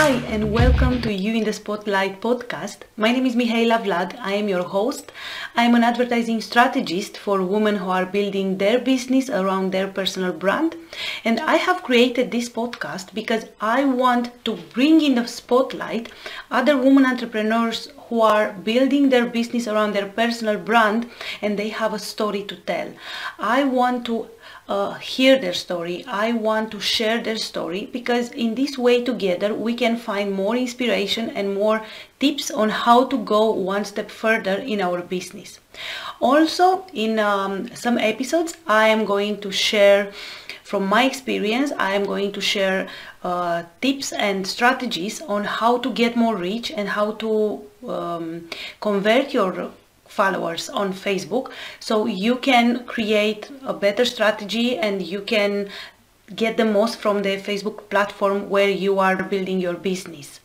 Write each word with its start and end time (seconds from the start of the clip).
Hi, 0.00 0.12
and 0.32 0.52
welcome 0.52 1.02
to 1.02 1.12
You 1.12 1.34
in 1.34 1.42
the 1.42 1.52
Spotlight 1.52 2.20
podcast. 2.20 2.82
My 2.96 3.10
name 3.10 3.26
is 3.26 3.34
Mihaela 3.34 3.82
Vlad. 3.82 4.16
I 4.20 4.34
am 4.34 4.48
your 4.48 4.62
host. 4.62 5.10
I 5.56 5.64
am 5.64 5.74
an 5.74 5.82
advertising 5.82 6.40
strategist 6.40 7.18
for 7.18 7.42
women 7.42 7.74
who 7.74 7.90
are 7.90 8.06
building 8.06 8.58
their 8.58 8.78
business 8.78 9.28
around 9.28 9.72
their 9.72 9.88
personal 9.88 10.32
brand. 10.32 10.76
And 11.24 11.40
I 11.40 11.56
have 11.56 11.82
created 11.82 12.30
this 12.30 12.48
podcast 12.48 13.12
because 13.12 13.46
I 13.60 13.86
want 13.86 14.30
to 14.44 14.56
bring 14.72 15.00
in 15.00 15.16
the 15.16 15.26
spotlight 15.26 16.12
other 16.48 16.78
women 16.78 17.04
entrepreneurs 17.04 17.88
who 18.06 18.20
are 18.20 18.52
building 18.52 19.08
their 19.08 19.26
business 19.26 19.66
around 19.66 19.94
their 19.94 20.06
personal 20.06 20.58
brand 20.58 21.10
and 21.42 21.58
they 21.58 21.70
have 21.70 21.92
a 21.92 21.98
story 21.98 22.44
to 22.44 22.54
tell. 22.54 22.88
I 23.40 23.64
want 23.64 24.06
to 24.06 24.28
uh, 24.68 24.94
hear 24.94 25.38
their 25.38 25.54
story. 25.54 26.04
I 26.06 26.32
want 26.32 26.70
to 26.72 26.80
share 26.80 27.22
their 27.22 27.38
story 27.38 27.88
because 27.92 28.30
in 28.32 28.54
this 28.54 28.76
way 28.76 29.02
together 29.02 29.54
we 29.54 29.74
can 29.74 29.96
find 29.96 30.32
more 30.32 30.56
inspiration 30.56 31.30
and 31.30 31.54
more 31.54 31.82
tips 32.20 32.50
on 32.50 32.68
how 32.68 33.04
to 33.06 33.18
go 33.18 33.50
one 33.50 33.84
step 33.84 34.10
further 34.10 34.56
in 34.56 34.80
our 34.80 35.00
business. 35.00 35.58
Also, 36.20 36.84
in 36.92 37.18
um, 37.18 37.74
some 37.74 37.96
episodes, 37.96 38.56
I 38.66 38.88
am 38.88 39.04
going 39.04 39.40
to 39.40 39.50
share 39.52 40.12
from 40.68 40.86
my 40.86 41.04
experience, 41.04 41.72
I 41.78 41.94
am 41.94 42.04
going 42.04 42.30
to 42.32 42.42
share 42.42 42.88
uh, 43.24 43.62
tips 43.80 44.12
and 44.12 44.46
strategies 44.46 45.22
on 45.22 45.44
how 45.44 45.78
to 45.78 45.90
get 45.90 46.14
more 46.14 46.36
reach 46.36 46.70
and 46.70 46.90
how 46.90 47.12
to 47.12 47.62
um, 47.88 48.50
convert 48.78 49.32
your 49.32 49.70
followers 50.18 50.68
on 50.68 50.92
Facebook. 50.92 51.52
So 51.80 52.06
you 52.06 52.36
can 52.36 52.84
create 52.94 53.50
a 53.64 53.74
better 53.74 54.04
strategy 54.04 54.76
and 54.76 55.02
you 55.02 55.20
can 55.34 55.68
get 56.34 56.56
the 56.56 56.64
most 56.64 56.98
from 56.98 57.22
the 57.22 57.36
Facebook 57.48 57.88
platform 57.88 58.50
where 58.50 58.68
you 58.68 58.98
are 58.98 59.16
building 59.22 59.60
your 59.60 59.74
business. 59.74 60.40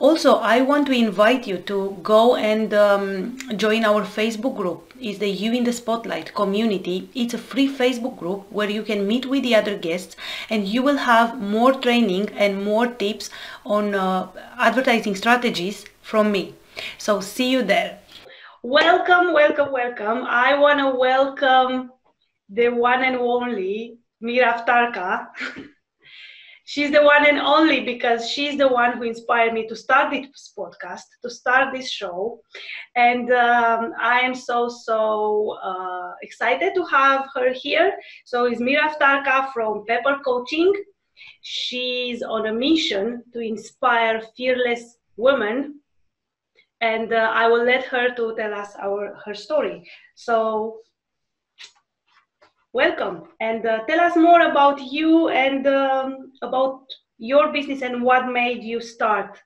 Also, 0.00 0.36
I 0.36 0.60
want 0.60 0.86
to 0.86 0.92
invite 0.92 1.48
you 1.48 1.56
to 1.70 1.98
go 2.04 2.36
and 2.36 2.72
um, 2.72 3.36
join 3.56 3.84
our 3.84 4.04
Facebook 4.04 4.56
group. 4.56 4.92
It's 5.00 5.18
the 5.18 5.28
You 5.28 5.52
in 5.52 5.64
the 5.64 5.72
Spotlight 5.72 6.34
community. 6.34 7.08
It's 7.14 7.34
a 7.34 7.38
free 7.38 7.68
Facebook 7.68 8.16
group 8.16 8.46
where 8.52 8.70
you 8.70 8.84
can 8.84 9.08
meet 9.08 9.26
with 9.26 9.42
the 9.42 9.56
other 9.56 9.76
guests 9.76 10.14
and 10.48 10.68
you 10.68 10.84
will 10.84 10.98
have 10.98 11.40
more 11.40 11.72
training 11.72 12.28
and 12.36 12.64
more 12.64 12.86
tips 12.86 13.30
on 13.66 13.96
uh, 13.96 14.28
advertising 14.56 15.16
strategies 15.16 15.84
from 16.00 16.30
me. 16.30 16.54
So 16.96 17.20
see 17.20 17.50
you 17.50 17.64
there. 17.64 17.98
Welcome, 18.64 19.34
welcome, 19.34 19.70
welcome. 19.70 20.24
I 20.26 20.58
want 20.58 20.80
to 20.80 20.90
welcome 20.98 21.92
the 22.48 22.70
one 22.70 23.04
and 23.04 23.14
only 23.14 23.98
Mira 24.20 24.52
Aftarka. 24.52 25.28
she's 26.64 26.90
the 26.90 27.04
one 27.04 27.24
and 27.24 27.38
only 27.38 27.82
because 27.82 28.28
she's 28.28 28.58
the 28.58 28.66
one 28.66 28.98
who 28.98 29.04
inspired 29.04 29.52
me 29.52 29.68
to 29.68 29.76
start 29.76 30.10
this 30.10 30.52
podcast, 30.58 31.04
to 31.22 31.30
start 31.30 31.72
this 31.72 31.88
show. 31.88 32.40
And 32.96 33.30
um, 33.30 33.92
I 34.00 34.22
am 34.22 34.34
so, 34.34 34.68
so 34.68 35.56
uh, 35.62 36.14
excited 36.22 36.74
to 36.74 36.84
have 36.86 37.28
her 37.36 37.52
here. 37.52 37.96
So 38.24 38.46
it's 38.46 38.60
Mira 38.60 38.90
Aftarka 38.90 39.52
from 39.52 39.84
Pepper 39.86 40.18
Coaching. 40.24 40.72
She's 41.42 42.24
on 42.24 42.46
a 42.46 42.52
mission 42.52 43.22
to 43.34 43.38
inspire 43.38 44.20
fearless 44.36 44.96
women 45.16 45.80
and 46.80 47.12
uh, 47.12 47.30
I 47.34 47.48
will 47.48 47.64
let 47.64 47.84
her 47.86 48.14
to 48.14 48.34
tell 48.36 48.54
us 48.54 48.74
our 48.80 49.18
her 49.24 49.34
story. 49.34 49.88
So, 50.14 50.78
welcome 52.72 53.24
and 53.40 53.66
uh, 53.66 53.84
tell 53.88 54.00
us 54.00 54.16
more 54.16 54.42
about 54.42 54.80
you 54.80 55.28
and 55.28 55.66
um, 55.66 56.32
about 56.42 56.82
your 57.18 57.52
business 57.52 57.82
and 57.82 58.02
what 58.02 58.30
made 58.30 58.62
you 58.62 58.80
start. 58.80 59.40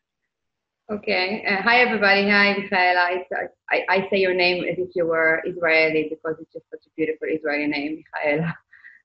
Okay. 0.91 1.44
Uh, 1.47 1.62
hi, 1.62 1.79
everybody. 1.79 2.29
Hi, 2.29 2.55
Michaela. 2.58 3.24
I, 3.70 3.84
I 3.89 4.08
say 4.11 4.18
your 4.18 4.34
name 4.34 4.64
as 4.64 4.77
if 4.78 4.90
you 4.95 5.07
were 5.07 5.42
Israeli 5.46 6.08
because 6.11 6.36
it's 6.39 6.52
just 6.52 6.68
such 6.70 6.84
a 6.86 6.90
beautiful 6.96 7.28
Israeli 7.30 7.67
name, 7.67 8.05
Michaela. 8.14 8.55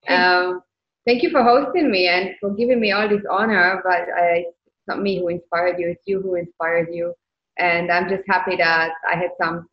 Um, 0.10 0.62
thank 1.06 1.24
you 1.24 1.30
for 1.30 1.44
hosting 1.44 1.90
me 1.90 2.08
and 2.08 2.32
for 2.42 2.54
giving 2.54 2.80
me 2.82 2.92
all 2.92 3.08
this 3.08 3.24
honor. 3.30 3.82
But 3.84 4.10
I, 4.14 4.48
it's 4.66 4.88
not 4.88 5.02
me 5.02 5.20
who 5.20 5.30
inspired 5.30 5.80
you; 5.80 5.90
it's 5.90 6.02
you 6.06 6.22
who 6.22 6.36
inspired 6.36 6.90
you 6.92 7.14
and 7.58 7.92
I'm 7.92 8.10
just 8.10 8.24
happy 8.28 8.56
that 8.58 8.92
I 9.10 9.16
had 9.16 9.32
some 9.42 9.68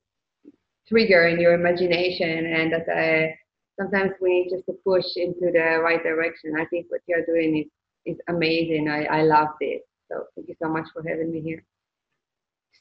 trigger 0.89 1.29
in 1.29 1.41
your 1.41 1.55
imagination 1.55 2.47
and 2.47 2.73
that 2.73 2.89
I, 2.89 3.37
sometimes 3.79 4.13
we 4.21 4.29
need 4.31 4.51
just 4.51 4.67
to 4.67 4.73
push 4.85 5.05
into 5.17 5.51
the 5.53 5.81
right 5.83 6.03
direction. 6.03 6.55
I 6.59 6.67
think 6.67 6.87
what 6.89 7.01
you're 7.07 7.25
doing 7.25 7.59
is, 7.59 8.15
is 8.15 8.21
amazing. 8.29 8.89
I, 8.89 9.05
I 9.05 9.23
love 9.23 9.49
this. 9.61 9.81
So 10.11 10.25
thank 10.35 10.49
you 10.49 10.57
so 10.63 10.69
much 10.69 10.87
for 10.93 11.03
having 11.07 11.33
me 11.33 11.41
here. 11.41 11.65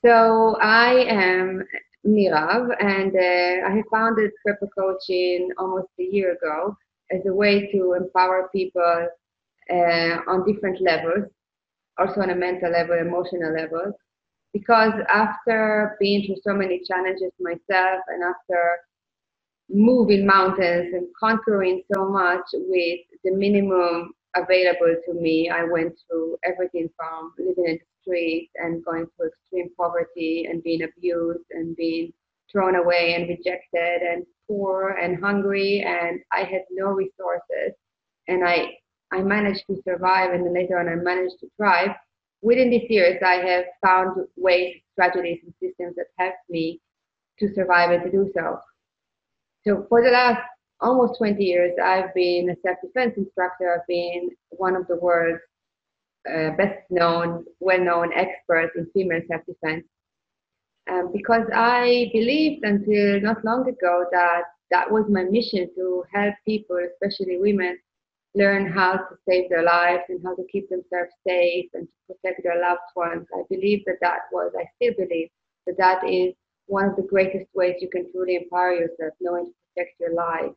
So 0.03 0.57
I 0.61 1.05
am 1.07 1.63
Mirav 2.05 2.75
and 2.81 3.15
uh, 3.15 3.67
I 3.67 3.75
have 3.77 3.85
founded 3.89 4.31
Pepper 4.45 4.67
Coaching 4.77 5.49
almost 5.57 5.87
a 5.99 6.03
year 6.03 6.33
ago 6.33 6.75
as 7.11 7.21
a 7.25 7.33
way 7.33 7.71
to 7.71 7.93
empower 7.93 8.49
people 8.53 9.07
uh, 9.69 10.17
on 10.27 10.45
different 10.45 10.81
levels, 10.81 11.29
also 11.97 12.21
on 12.21 12.31
a 12.31 12.35
mental 12.35 12.71
level, 12.71 12.97
emotional 12.97 13.53
level, 13.53 13.93
because 14.53 14.93
after 15.09 15.97
being 15.99 16.25
through 16.25 16.37
so 16.45 16.53
many 16.53 16.81
challenges 16.87 17.31
myself 17.39 18.01
and 18.07 18.23
after 18.23 18.77
moving 19.69 20.25
mountains 20.25 20.93
and 20.93 21.07
conquering 21.19 21.81
so 21.93 22.07
much 22.07 22.45
with 22.53 22.99
the 23.23 23.31
minimum 23.31 24.13
available 24.35 24.95
to 25.05 25.13
me, 25.13 25.49
I 25.49 25.63
went 25.63 25.93
through 26.07 26.37
everything 26.43 26.89
from 26.95 27.33
living 27.37 27.65
in 27.65 27.73
the 27.73 27.79
streets 28.01 28.51
and 28.55 28.83
going 28.85 29.07
through 29.15 29.29
extreme 29.29 29.69
poverty 29.77 30.47
and 30.49 30.61
being 30.63 30.83
abused 30.83 31.45
and 31.51 31.75
being 31.75 32.13
thrown 32.51 32.75
away 32.75 33.15
and 33.15 33.27
rejected 33.27 34.01
and 34.01 34.25
poor 34.47 34.89
and 35.01 35.23
hungry. 35.23 35.83
And 35.85 36.19
I 36.31 36.43
had 36.43 36.61
no 36.71 36.87
resources. 36.87 37.73
And 38.27 38.47
I 38.47 38.73
I 39.11 39.21
managed 39.21 39.65
to 39.67 39.81
survive 39.87 40.33
and 40.33 40.45
then 40.45 40.53
later 40.53 40.79
on 40.79 40.89
I 40.89 40.95
managed 40.95 41.39
to 41.41 41.47
thrive 41.57 41.91
within 42.43 42.69
these 42.69 42.89
years, 42.89 43.19
I 43.25 43.35
have 43.35 43.65
found 43.83 44.27
ways, 44.35 44.75
strategies, 44.91 45.39
and 45.43 45.53
systems 45.61 45.95
that 45.95 46.07
helped 46.19 46.37
me 46.49 46.81
to 47.39 47.53
survive 47.55 47.91
and 47.91 48.03
to 48.03 48.11
do 48.11 48.31
so. 48.35 48.59
So 49.65 49.85
for 49.89 50.03
the 50.03 50.11
last 50.11 50.41
almost 50.81 51.17
20 51.17 51.43
years, 51.43 51.71
I've 51.83 52.13
been 52.13 52.49
a 52.49 52.55
self-defense 52.67 53.13
instructor. 53.17 53.73
I've 53.73 53.87
been 53.87 54.29
one 54.49 54.75
of 54.75 54.85
the 54.87 54.97
world's 54.97 55.41
uh, 56.29 56.51
best 56.51 56.79
known, 56.89 57.45
well-known 57.59 58.11
experts 58.13 58.73
in 58.75 58.87
female 58.93 59.21
self-defense. 59.29 59.85
Um, 60.91 61.11
because 61.13 61.47
I 61.53 62.09
believed 62.11 62.65
until 62.65 63.21
not 63.21 63.43
long 63.45 63.69
ago 63.69 64.05
that 64.11 64.43
that 64.69 64.91
was 64.91 65.05
my 65.09 65.23
mission 65.23 65.69
to 65.75 66.03
help 66.13 66.35
people, 66.45 66.77
especially 66.91 67.37
women, 67.37 67.77
learn 68.35 68.71
how 68.71 68.93
to 68.93 69.15
save 69.29 69.49
their 69.49 69.63
lives 69.63 70.03
and 70.09 70.19
how 70.23 70.35
to 70.35 70.43
keep 70.51 70.69
themselves 70.69 71.11
safe 71.27 71.69
and 71.73 71.87
to 71.87 72.15
protect 72.15 72.41
their 72.43 72.59
loved 72.59 72.81
ones. 72.95 73.27
I 73.33 73.43
believe 73.49 73.83
that 73.85 73.97
that 74.01 74.21
was, 74.31 74.51
I 74.57 74.65
still 74.75 74.93
believe 75.05 75.29
that 75.67 75.77
that 75.77 76.07
is 76.09 76.33
one 76.65 76.85
of 76.85 76.95
the 76.95 77.03
greatest 77.03 77.45
ways 77.53 77.75
you 77.79 77.89
can 77.89 78.11
truly 78.11 78.35
empower 78.35 78.73
yourself, 78.73 79.13
knowing 79.21 79.45
to 79.45 79.53
protect 79.75 79.99
your 79.99 80.13
life, 80.13 80.51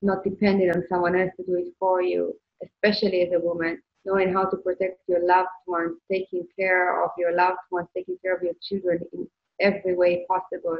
not 0.00 0.24
depending 0.24 0.70
on 0.70 0.84
someone 0.88 1.16
else 1.16 1.32
to 1.36 1.44
do 1.44 1.56
it 1.56 1.72
for 1.78 2.00
you, 2.02 2.34
especially 2.62 3.22
as 3.22 3.32
a 3.34 3.40
woman, 3.40 3.80
knowing 4.04 4.32
how 4.32 4.44
to 4.44 4.56
protect 4.56 5.00
your 5.06 5.24
loved 5.26 5.48
ones, 5.66 5.96
taking 6.10 6.46
care 6.58 7.04
of 7.04 7.10
your 7.18 7.36
loved 7.36 7.58
ones, 7.70 7.88
taking 7.94 8.16
care 8.22 8.34
of 8.34 8.42
your 8.42 8.54
children 8.62 9.00
in 9.12 9.28
every 9.60 9.94
way 9.94 10.24
possible, 10.28 10.78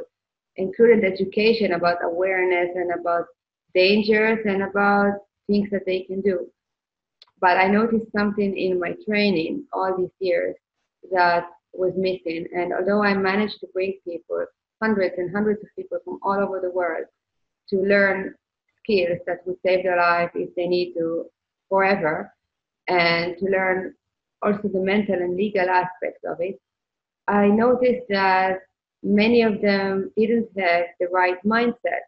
including 0.55 1.05
education 1.05 1.73
about 1.73 2.03
awareness 2.03 2.69
and 2.75 2.91
about 2.99 3.25
dangers 3.75 4.39
and 4.45 4.63
about 4.63 5.13
things 5.47 5.69
that 5.71 5.85
they 5.85 6.01
can 6.01 6.21
do. 6.21 6.47
But 7.39 7.57
I 7.57 7.67
noticed 7.67 8.11
something 8.15 8.57
in 8.57 8.79
my 8.79 8.95
training 9.07 9.65
all 9.73 9.97
these 9.97 10.15
years 10.19 10.55
that 11.11 11.45
was 11.73 11.93
missing. 11.97 12.47
And 12.55 12.73
although 12.73 13.03
I 13.03 13.13
managed 13.13 13.59
to 13.59 13.67
bring 13.73 13.99
people, 14.05 14.45
hundreds 14.81 15.15
and 15.17 15.33
hundreds 15.33 15.61
of 15.63 15.69
people 15.75 15.99
from 16.05 16.19
all 16.23 16.39
over 16.39 16.59
the 16.59 16.71
world, 16.71 17.05
to 17.69 17.77
learn 17.77 18.35
skills 18.83 19.19
that 19.25 19.45
would 19.45 19.57
save 19.65 19.83
their 19.83 19.97
life 19.97 20.31
if 20.35 20.53
they 20.55 20.67
need 20.67 20.93
to 20.93 21.25
forever, 21.69 22.33
and 22.87 23.37
to 23.37 23.45
learn 23.45 23.93
also 24.41 24.67
the 24.67 24.79
mental 24.79 25.15
and 25.15 25.35
legal 25.35 25.69
aspects 25.69 26.23
of 26.25 26.37
it, 26.39 26.59
I 27.27 27.47
noticed 27.47 28.07
that 28.09 28.59
many 29.01 29.41
of 29.41 29.61
them 29.61 30.11
didn't 30.17 30.49
have 30.57 30.85
the 30.99 31.07
right 31.11 31.37
mindset. 31.45 32.03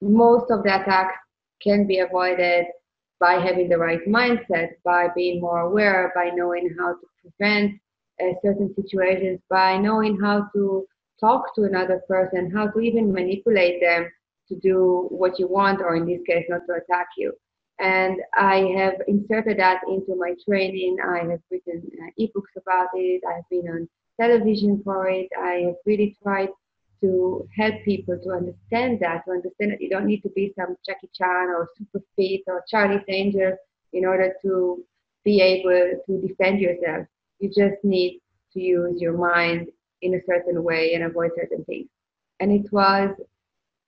Most 0.00 0.50
of 0.50 0.62
the 0.62 0.80
attacks 0.80 1.16
can 1.62 1.86
be 1.86 1.98
avoided 1.98 2.66
by 3.20 3.34
having 3.34 3.68
the 3.68 3.78
right 3.78 4.04
mindset, 4.06 4.70
by 4.84 5.08
being 5.14 5.40
more 5.40 5.60
aware, 5.60 6.12
by 6.14 6.30
knowing 6.34 6.74
how 6.78 6.92
to 6.92 7.06
prevent 7.20 7.74
uh, 8.20 8.32
certain 8.42 8.72
situations, 8.74 9.40
by 9.50 9.76
knowing 9.76 10.18
how 10.20 10.48
to 10.54 10.86
talk 11.20 11.54
to 11.54 11.64
another 11.64 12.00
person, 12.08 12.50
how 12.50 12.68
to 12.68 12.80
even 12.80 13.12
manipulate 13.12 13.80
them 13.80 14.08
to 14.48 14.56
do 14.60 15.08
what 15.10 15.38
you 15.38 15.48
want, 15.48 15.80
or 15.80 15.96
in 15.96 16.06
this 16.06 16.20
case, 16.26 16.44
not 16.48 16.62
to 16.66 16.74
attack 16.74 17.08
you. 17.16 17.32
And 17.80 18.20
I 18.34 18.72
have 18.76 18.94
inserted 19.06 19.58
that 19.58 19.82
into 19.88 20.16
my 20.16 20.34
training. 20.48 20.96
I 21.04 21.18
have 21.30 21.40
written 21.50 21.82
uh, 22.02 22.10
ebooks 22.20 22.56
about 22.56 22.88
it. 22.94 23.22
I've 23.28 23.48
been 23.50 23.68
on 23.68 23.88
television 24.20 24.80
for 24.84 25.08
it. 25.08 25.28
I 25.38 25.64
have 25.66 25.76
really 25.86 26.16
tried 26.22 26.48
to 27.00 27.48
help 27.56 27.74
people 27.84 28.18
to 28.22 28.30
understand 28.30 28.98
that, 29.00 29.24
to 29.24 29.32
understand 29.32 29.72
that 29.72 29.80
you 29.80 29.88
don't 29.88 30.06
need 30.06 30.22
to 30.22 30.30
be 30.30 30.52
some 30.58 30.76
Jackie 30.84 31.10
Chan 31.14 31.48
or 31.48 31.68
super 31.76 32.04
fit 32.16 32.42
or 32.46 32.64
Charlie's 32.68 33.04
Angel 33.08 33.56
in 33.92 34.04
order 34.04 34.34
to 34.42 34.84
be 35.24 35.40
able 35.40 36.00
to 36.06 36.26
defend 36.26 36.60
yourself. 36.60 37.06
You 37.38 37.48
just 37.48 37.82
need 37.84 38.20
to 38.52 38.60
use 38.60 39.00
your 39.00 39.16
mind 39.16 39.68
in 40.02 40.14
a 40.14 40.20
certain 40.26 40.62
way 40.62 40.94
and 40.94 41.04
avoid 41.04 41.30
certain 41.36 41.64
things. 41.64 41.88
And 42.40 42.52
it 42.52 42.72
was 42.72 43.10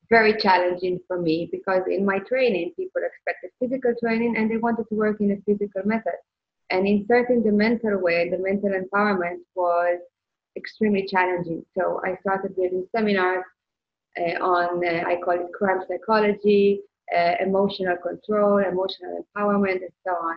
very 0.09 0.37
challenging 0.37 0.99
for 1.07 1.21
me 1.21 1.49
because 1.53 1.83
in 1.89 2.05
my 2.05 2.19
training, 2.19 2.73
people 2.77 3.03
expected 3.05 3.51
physical 3.61 3.95
training 4.03 4.37
and 4.37 4.51
they 4.51 4.57
wanted 4.57 4.89
to 4.89 4.95
work 4.97 5.21
in 5.21 5.31
a 5.31 5.37
physical 5.47 5.83
method. 5.85 6.19
And 6.71 6.87
inserting 6.87 7.43
the 7.43 7.53
mental 7.53 7.99
way, 8.01 8.29
the 8.29 8.39
mental 8.39 8.71
empowerment 8.71 9.39
was 9.55 10.01
extremely 10.61 11.05
challenging. 11.15 11.65
So 11.77 12.01
I 12.09 12.17
started 12.23 12.57
building 12.57 12.87
seminars 12.97 13.45
uh, 14.21 14.37
on, 14.45 14.85
uh, 14.85 15.03
I 15.11 15.17
call 15.25 15.35
it 15.35 15.53
crime 15.59 15.81
psychology, 15.89 16.81
uh, 17.17 17.35
emotional 17.41 17.97
control, 18.09 18.59
emotional 18.59 19.25
empowerment, 19.25 19.81
and 19.87 19.97
so 20.07 20.13
on. 20.13 20.37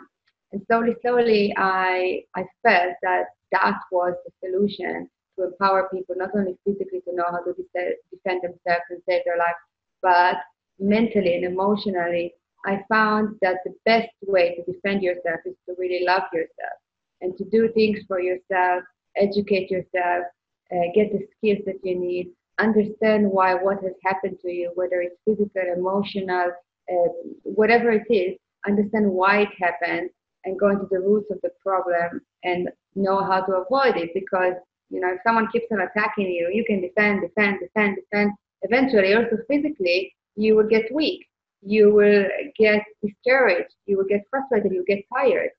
And 0.52 0.62
slowly, 0.68 0.96
slowly, 1.02 1.54
I, 1.58 2.24
I 2.36 2.44
felt 2.64 2.94
that 3.04 3.26
that 3.52 3.78
was 3.92 4.14
the 4.26 4.32
solution 4.48 5.10
to 5.38 5.46
empower 5.48 5.90
people, 5.94 6.16
not 6.18 6.32
only 6.36 6.56
physically 6.66 7.02
to 7.08 7.16
know 7.16 7.26
how 7.32 7.44
to 7.44 7.54
de- 7.76 7.96
defend 8.12 8.42
themselves 8.44 8.86
and 8.90 9.02
save 9.10 9.24
their 9.26 9.38
life, 9.38 9.60
but 10.02 10.38
mentally 10.80 11.36
and 11.36 11.46
emotionally. 11.46 12.34
I 12.66 12.84
found 12.90 13.38
that 13.42 13.58
the 13.66 13.74
best 13.86 14.10
way 14.26 14.56
to 14.56 14.72
defend 14.72 15.02
yourself 15.04 15.40
is 15.46 15.56
to 15.68 15.76
really 15.78 16.06
love 16.06 16.24
yourself 16.34 16.78
and 17.22 17.38
to 17.38 17.44
do 17.46 17.70
things 17.74 18.00
for 18.08 18.20
yourself, 18.22 18.84
educate 19.18 19.70
yourself, 19.70 20.26
uh, 20.72 20.86
get 20.96 21.12
the 21.12 21.26
skills 21.38 21.60
that 21.66 21.80
you 21.84 22.00
need, 22.00 22.32
understand 22.60 23.30
why 23.30 23.54
what 23.56 23.84
has 23.84 23.94
happened 24.04 24.38
to 24.42 24.52
you, 24.52 24.72
whether 24.76 25.02
it's 25.02 25.16
physical, 25.26 25.64
emotional, 25.76 26.52
uh, 26.92 27.10
whatever 27.44 27.92
it 27.92 28.06
is, 28.10 28.38
understand 28.68 29.10
why 29.10 29.42
it 29.42 29.50
happened 29.60 30.10
and 30.46 30.60
go 30.60 30.70
into 30.70 30.88
the 30.92 31.00
roots 31.00 31.30
of 31.32 31.40
the 31.42 31.50
problem 31.62 32.22
and 32.44 32.70
know 32.96 33.24
how 33.24 33.42
to 33.42 33.54
avoid 33.54 33.96
it 33.98 34.12
because 34.14 34.54
you 34.90 35.00
know 35.00 35.10
if 35.14 35.20
someone 35.26 35.48
keeps 35.52 35.66
on 35.72 35.82
attacking 35.82 36.28
you 36.28 36.50
you 36.54 36.64
can 36.66 36.82
defend 36.82 37.22
defend 37.22 37.60
defend 37.60 37.98
defend. 37.98 38.32
Eventually 38.62 39.14
also 39.14 39.38
physically 39.50 40.14
you 40.36 40.56
will 40.56 40.68
get 40.68 40.94
weak. 40.94 41.26
You 41.62 41.94
will 41.94 42.26
get 42.58 42.84
discouraged. 43.02 43.74
You 43.86 43.98
will 43.98 44.06
get 44.06 44.22
frustrated. 44.30 44.72
You 44.72 44.84
get 44.88 45.04
tired. 45.14 45.50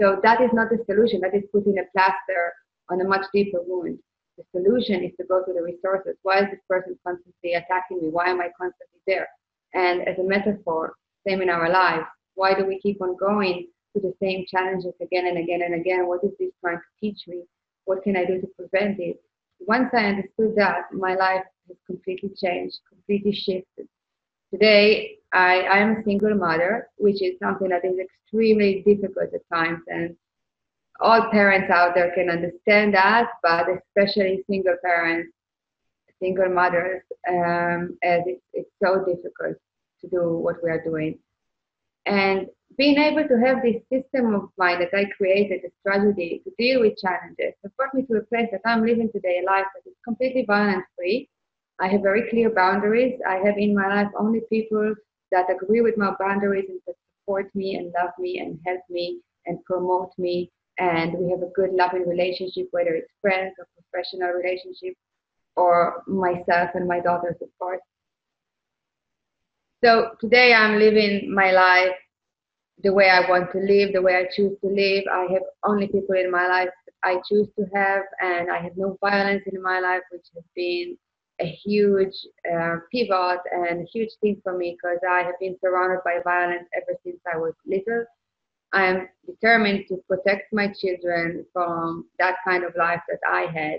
So 0.00 0.20
that 0.22 0.40
is 0.40 0.50
not 0.52 0.68
the 0.70 0.82
solution. 0.86 1.20
That 1.20 1.34
is 1.34 1.44
putting 1.52 1.78
a 1.78 1.84
plaster 1.94 2.52
on 2.90 3.00
a 3.00 3.04
much 3.04 3.24
deeper 3.32 3.60
wound 3.66 3.98
the 4.36 4.44
solution 4.52 5.02
is 5.04 5.12
to 5.18 5.26
go 5.26 5.42
to 5.44 5.52
the 5.52 5.62
resources 5.62 6.16
why 6.22 6.38
is 6.40 6.46
this 6.50 6.60
person 6.68 6.98
constantly 7.06 7.54
attacking 7.54 8.00
me 8.02 8.08
why 8.08 8.28
am 8.28 8.40
i 8.40 8.48
constantly 8.58 9.00
there 9.06 9.28
and 9.74 10.06
as 10.08 10.18
a 10.18 10.22
metaphor 10.22 10.94
same 11.26 11.42
in 11.42 11.50
our 11.50 11.70
lives 11.70 12.06
why 12.34 12.54
do 12.54 12.64
we 12.64 12.80
keep 12.80 13.00
on 13.02 13.16
going 13.16 13.66
to 13.94 14.00
the 14.00 14.14
same 14.22 14.44
challenges 14.46 14.94
again 15.00 15.26
and 15.26 15.38
again 15.38 15.62
and 15.62 15.74
again. 15.74 16.06
What 16.06 16.24
is 16.24 16.30
this 16.38 16.50
trying 16.60 16.78
to 16.78 16.82
teach 17.00 17.26
me? 17.26 17.42
What 17.84 18.02
can 18.02 18.16
I 18.16 18.24
do 18.24 18.40
to 18.40 18.46
prevent 18.48 19.00
it? 19.00 19.20
Once 19.60 19.90
I 19.92 20.04
understood 20.04 20.54
that, 20.56 20.92
my 20.92 21.14
life 21.14 21.44
has 21.66 21.76
completely 21.86 22.30
changed, 22.36 22.78
completely 22.88 23.32
shifted. 23.32 23.88
Today, 24.52 25.16
I, 25.32 25.60
I 25.62 25.78
am 25.78 25.96
a 25.96 26.04
single 26.04 26.34
mother, 26.34 26.88
which 26.96 27.22
is 27.22 27.38
something 27.42 27.68
that 27.68 27.84
is 27.84 27.98
extremely 27.98 28.82
difficult 28.86 29.34
at 29.34 29.48
times. 29.52 29.80
And 29.88 30.16
all 31.00 31.30
parents 31.30 31.70
out 31.70 31.94
there 31.94 32.12
can 32.14 32.30
understand 32.30 32.94
that, 32.94 33.30
but 33.42 33.66
especially 33.68 34.44
single 34.50 34.76
parents, 34.84 35.32
single 36.20 36.48
mothers, 36.48 37.02
um, 37.28 37.96
as 38.02 38.22
it's, 38.26 38.42
it's 38.52 38.70
so 38.82 39.04
difficult 39.04 39.56
to 40.00 40.08
do 40.08 40.38
what 40.38 40.56
we 40.62 40.70
are 40.70 40.82
doing. 40.82 41.18
And 42.06 42.46
being 42.76 42.98
able 42.98 43.26
to 43.26 43.38
have 43.38 43.62
this 43.62 43.82
system 43.92 44.34
of 44.34 44.50
mind 44.56 44.80
that 44.80 44.96
I 44.96 45.06
created, 45.16 45.62
a 45.64 45.70
strategy 45.80 46.42
to 46.44 46.50
deal 46.58 46.80
with 46.80 46.98
challenges, 46.98 47.54
has 47.62 47.72
brought 47.76 47.94
me 47.94 48.02
to 48.06 48.18
a 48.18 48.22
place 48.22 48.48
that 48.52 48.60
I'm 48.64 48.84
living 48.84 49.10
today, 49.12 49.40
a 49.42 49.46
life 49.46 49.66
that 49.74 49.88
is 49.88 49.96
completely 50.04 50.44
violence 50.46 50.84
free. 50.96 51.28
I 51.80 51.88
have 51.88 52.02
very 52.02 52.28
clear 52.28 52.50
boundaries. 52.50 53.18
I 53.28 53.36
have 53.36 53.56
in 53.58 53.74
my 53.74 53.88
life 53.88 54.08
only 54.18 54.40
people 54.50 54.94
that 55.30 55.46
agree 55.50 55.80
with 55.80 55.96
my 55.96 56.14
boundaries 56.18 56.66
and 56.68 56.80
that 56.86 56.96
support 57.20 57.54
me 57.54 57.76
and 57.76 57.92
love 58.00 58.10
me 58.18 58.38
and 58.40 58.58
help 58.66 58.80
me 58.88 59.20
and 59.46 59.62
promote 59.64 60.10
me. 60.18 60.50
And 60.78 61.14
we 61.18 61.30
have 61.30 61.42
a 61.42 61.52
good 61.54 61.72
loving 61.72 62.08
relationship, 62.08 62.68
whether 62.70 62.94
it's 62.94 63.12
friends 63.20 63.54
or 63.58 63.66
professional 63.90 64.30
relationship 64.30 64.94
or 65.56 66.02
myself 66.06 66.70
and 66.74 66.86
my 66.86 67.00
daughters, 67.00 67.36
of 67.42 67.48
course. 67.58 67.80
So 69.84 70.10
today 70.20 70.54
I'm 70.54 70.78
living 70.78 71.32
my 71.34 71.52
life 71.52 71.94
the 72.82 72.92
way 72.92 73.10
I 73.10 73.28
want 73.28 73.50
to 73.52 73.58
live, 73.58 73.92
the 73.92 74.02
way 74.02 74.16
I 74.16 74.26
choose 74.34 74.56
to 74.60 74.68
live. 74.68 75.04
I 75.10 75.26
have 75.32 75.42
only 75.64 75.88
people 75.88 76.14
in 76.14 76.30
my 76.30 76.46
life 76.46 76.68
that 76.86 76.94
I 77.08 77.20
choose 77.28 77.48
to 77.58 77.66
have, 77.74 78.02
and 78.20 78.50
I 78.50 78.58
have 78.58 78.76
no 78.76 78.96
violence 79.00 79.42
in 79.52 79.60
my 79.62 79.80
life, 79.80 80.02
which 80.12 80.26
has 80.34 80.44
been 80.54 80.96
a 81.40 81.46
huge 81.46 82.14
uh, 82.52 82.76
pivot 82.92 83.40
and 83.52 83.82
a 83.82 83.90
huge 83.92 84.10
thing 84.20 84.40
for 84.42 84.56
me 84.56 84.76
because 84.76 84.98
I 85.08 85.22
have 85.22 85.38
been 85.40 85.56
surrounded 85.60 86.00
by 86.04 86.18
violence 86.24 86.68
ever 86.74 86.98
since 87.04 87.18
I 87.32 87.36
was 87.36 87.54
little. 87.66 88.04
I 88.72 88.86
am 88.86 89.08
determined 89.26 89.84
to 89.88 90.02
protect 90.08 90.52
my 90.52 90.72
children 90.80 91.44
from 91.52 92.06
that 92.18 92.36
kind 92.46 92.64
of 92.64 92.74
life 92.76 93.00
that 93.08 93.20
I 93.26 93.46
had. 93.46 93.78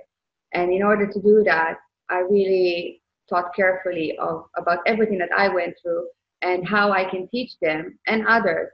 And 0.53 0.71
in 0.71 0.81
order 0.81 1.05
to 1.05 1.21
do 1.21 1.43
that, 1.45 1.77
I 2.09 2.19
really 2.19 3.01
thought 3.29 3.55
carefully 3.55 4.17
of 4.17 4.45
about 4.57 4.79
everything 4.87 5.19
that 5.19 5.31
I 5.35 5.49
went 5.49 5.75
through 5.81 6.07
and 6.41 6.67
how 6.67 6.91
I 6.91 7.05
can 7.05 7.27
teach 7.27 7.51
them 7.61 7.99
and 8.07 8.25
others 8.27 8.69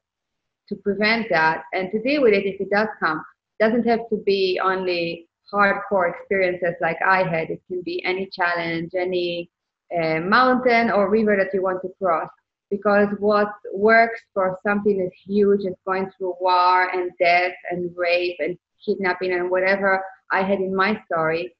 to 0.70 0.76
prevent 0.76 1.28
that 1.30 1.64
and 1.74 1.92
to 1.92 2.02
deal 2.02 2.22
with 2.22 2.34
it 2.34 2.46
if 2.46 2.62
it 2.62 2.70
does 2.70 2.88
come. 3.00 3.24
It 3.60 3.64
doesn't 3.64 3.88
have 3.88 4.08
to 4.10 4.18
be 4.26 4.60
only 4.64 5.28
hardcore 5.54 6.10
experiences 6.10 6.76
like 6.82 6.98
I 7.06 7.24
had. 7.24 7.50
It 7.50 7.62
can 7.68 7.82
be 7.82 8.04
any 8.06 8.30
challenge, 8.32 8.92
any 8.98 9.50
uh, 9.96 10.20
mountain 10.22 10.90
or 10.92 11.10
river 11.10 11.36
that 11.38 11.54
you 11.54 11.62
want 11.62 11.82
to 11.82 11.90
cross. 12.02 12.30
Because 12.76 13.08
what 13.20 13.52
works 13.74 14.22
for 14.34 14.60
something 14.66 15.02
as 15.02 15.12
huge 15.26 15.66
as 15.66 15.76
going 15.86 16.10
through 16.18 16.36
war 16.40 16.90
and 16.96 17.12
death 17.20 17.54
and 17.72 17.92
rape 17.96 18.38
and 18.40 18.58
kidnapping 18.86 19.34
and 19.34 19.50
whatever 19.50 20.04
I 20.32 20.42
had 20.42 20.60
in 20.60 20.76
my 20.76 20.92
story, 21.06 21.56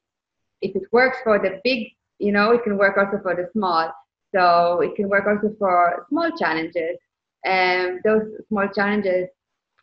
if 0.60 0.74
it 0.76 0.82
works 0.92 1.18
for 1.24 1.38
the 1.38 1.60
big, 1.64 1.88
you 2.18 2.32
know, 2.32 2.50
it 2.52 2.64
can 2.64 2.76
work 2.76 2.96
also 2.98 3.18
for 3.22 3.34
the 3.34 3.48
small. 3.52 3.92
So 4.34 4.80
it 4.80 4.94
can 4.96 5.08
work 5.08 5.26
also 5.26 5.54
for 5.58 6.06
small 6.10 6.30
challenges 6.36 6.98
and 7.44 8.00
those 8.04 8.22
small 8.48 8.68
challenges 8.74 9.28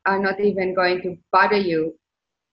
are 0.05 0.19
not 0.19 0.39
even 0.39 0.75
going 0.75 1.01
to 1.01 1.17
bother 1.31 1.57
you 1.57 1.97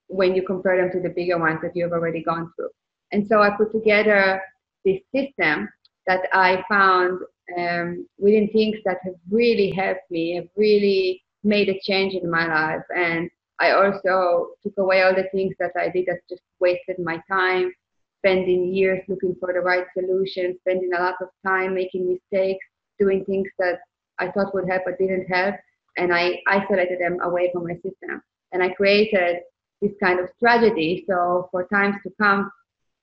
when 0.07 0.35
you 0.35 0.43
compare 0.43 0.77
them 0.77 0.91
to 0.93 1.01
the 1.01 1.13
bigger 1.15 1.39
ones 1.39 1.59
that 1.63 1.73
you've 1.75 1.93
already 1.93 2.23
gone 2.23 2.53
through. 2.55 2.71
And 3.13 3.27
so 3.29 3.43
I 3.43 3.51
put 3.51 3.73
together 3.73 4.41
this 4.85 5.01
system 5.15 5.69
that 6.07 6.21
I 6.33 6.63
found 6.69 7.21
um, 7.59 8.07
within 8.19 8.49
things 8.49 8.77
that 8.85 8.99
have 9.05 9.15
really 9.31 9.71
helped 9.71 10.11
me, 10.11 10.37
have 10.37 10.49
really 10.57 11.23
made 11.43 11.69
a 11.69 11.81
change 11.83 12.15
in 12.15 12.31
my 12.31 12.47
life. 12.47 12.85
And 12.95 13.31
I 13.59 13.73
also 13.73 14.49
took 14.63 14.77
away 14.79 15.03
all 15.03 15.15
the 15.15 15.29
things 15.33 15.55
that 15.59 15.73
I 15.79 15.89
did 15.91 16.07
that 16.07 16.21
just 16.29 16.43
wasted 16.61 16.99
my 16.99 17.23
time, 17.31 17.73
spending 18.19 18.73
years 18.75 19.01
looking 19.09 19.37
for 19.39 19.53
the 19.53 19.61
right 19.61 19.85
solution, 19.95 20.57
spending 20.61 20.91
a 20.97 21.01
lot 21.01 21.17
of 21.21 21.29
time 21.47 21.75
making 21.75 22.09
mistakes, 22.09 22.65
doing 22.99 23.25
things 23.25 23.49
that 23.59 23.81
I 24.19 24.31
thought 24.31 24.55
would 24.55 24.69
help 24.69 24.83
but 24.85 24.99
didn't 24.99 25.27
help. 25.27 25.57
And 25.97 26.15
I 26.15 26.41
isolated 26.47 27.01
them 27.01 27.19
away 27.23 27.51
from 27.53 27.65
my 27.65 27.75
system. 27.75 28.23
And 28.53 28.63
I 28.63 28.71
created 28.71 29.41
this 29.83 29.93
kind 30.03 30.21
of 30.21 30.29
strategy. 30.37 31.05
So 31.09 31.49
for 31.51 31.67
times 31.67 31.97
to 32.05 32.13
come 32.21 32.51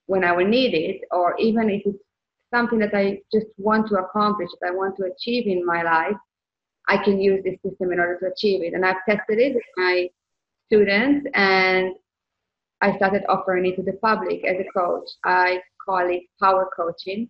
when 0.06 0.24
I 0.24 0.32
will 0.32 0.48
need 0.48 0.74
it, 0.74 1.02
or 1.12 1.36
even 1.38 1.70
if 1.70 1.82
it's 1.86 2.04
something 2.54 2.80
that 2.80 2.94
I 2.94 3.20
just 3.34 3.48
want 3.58 3.88
to 3.90 3.96
accomplish, 3.96 4.50
that 4.62 4.70
I 4.70 4.76
want 4.76 4.96
to 4.98 5.06
achieve 5.06 5.48
in 5.48 5.66
my 5.66 5.84
life, 5.84 6.16
I 6.88 6.98
can 7.04 7.20
use 7.20 7.44
this 7.44 7.58
system 7.66 7.92
in 7.92 8.00
order 8.00 8.18
to 8.20 8.32
achieve 8.32 8.64
it. 8.64 8.74
And 8.74 8.86
I've 8.86 9.04
tested 9.08 9.40
it 9.40 9.56
with 9.56 9.64
my 9.76 10.10
students 10.68 11.28
and 11.34 11.94
I 12.82 12.96
started 12.98 13.24
offering 13.28 13.66
it 13.66 13.76
to 13.78 13.84
the 13.84 13.98
public 14.02 14.46
as 14.46 14.56
a 14.60 14.80
coach. 14.80 15.10
I 15.24 15.60
call 15.84 16.10
it 16.10 16.24
power 16.42 16.70
coaching 16.76 17.30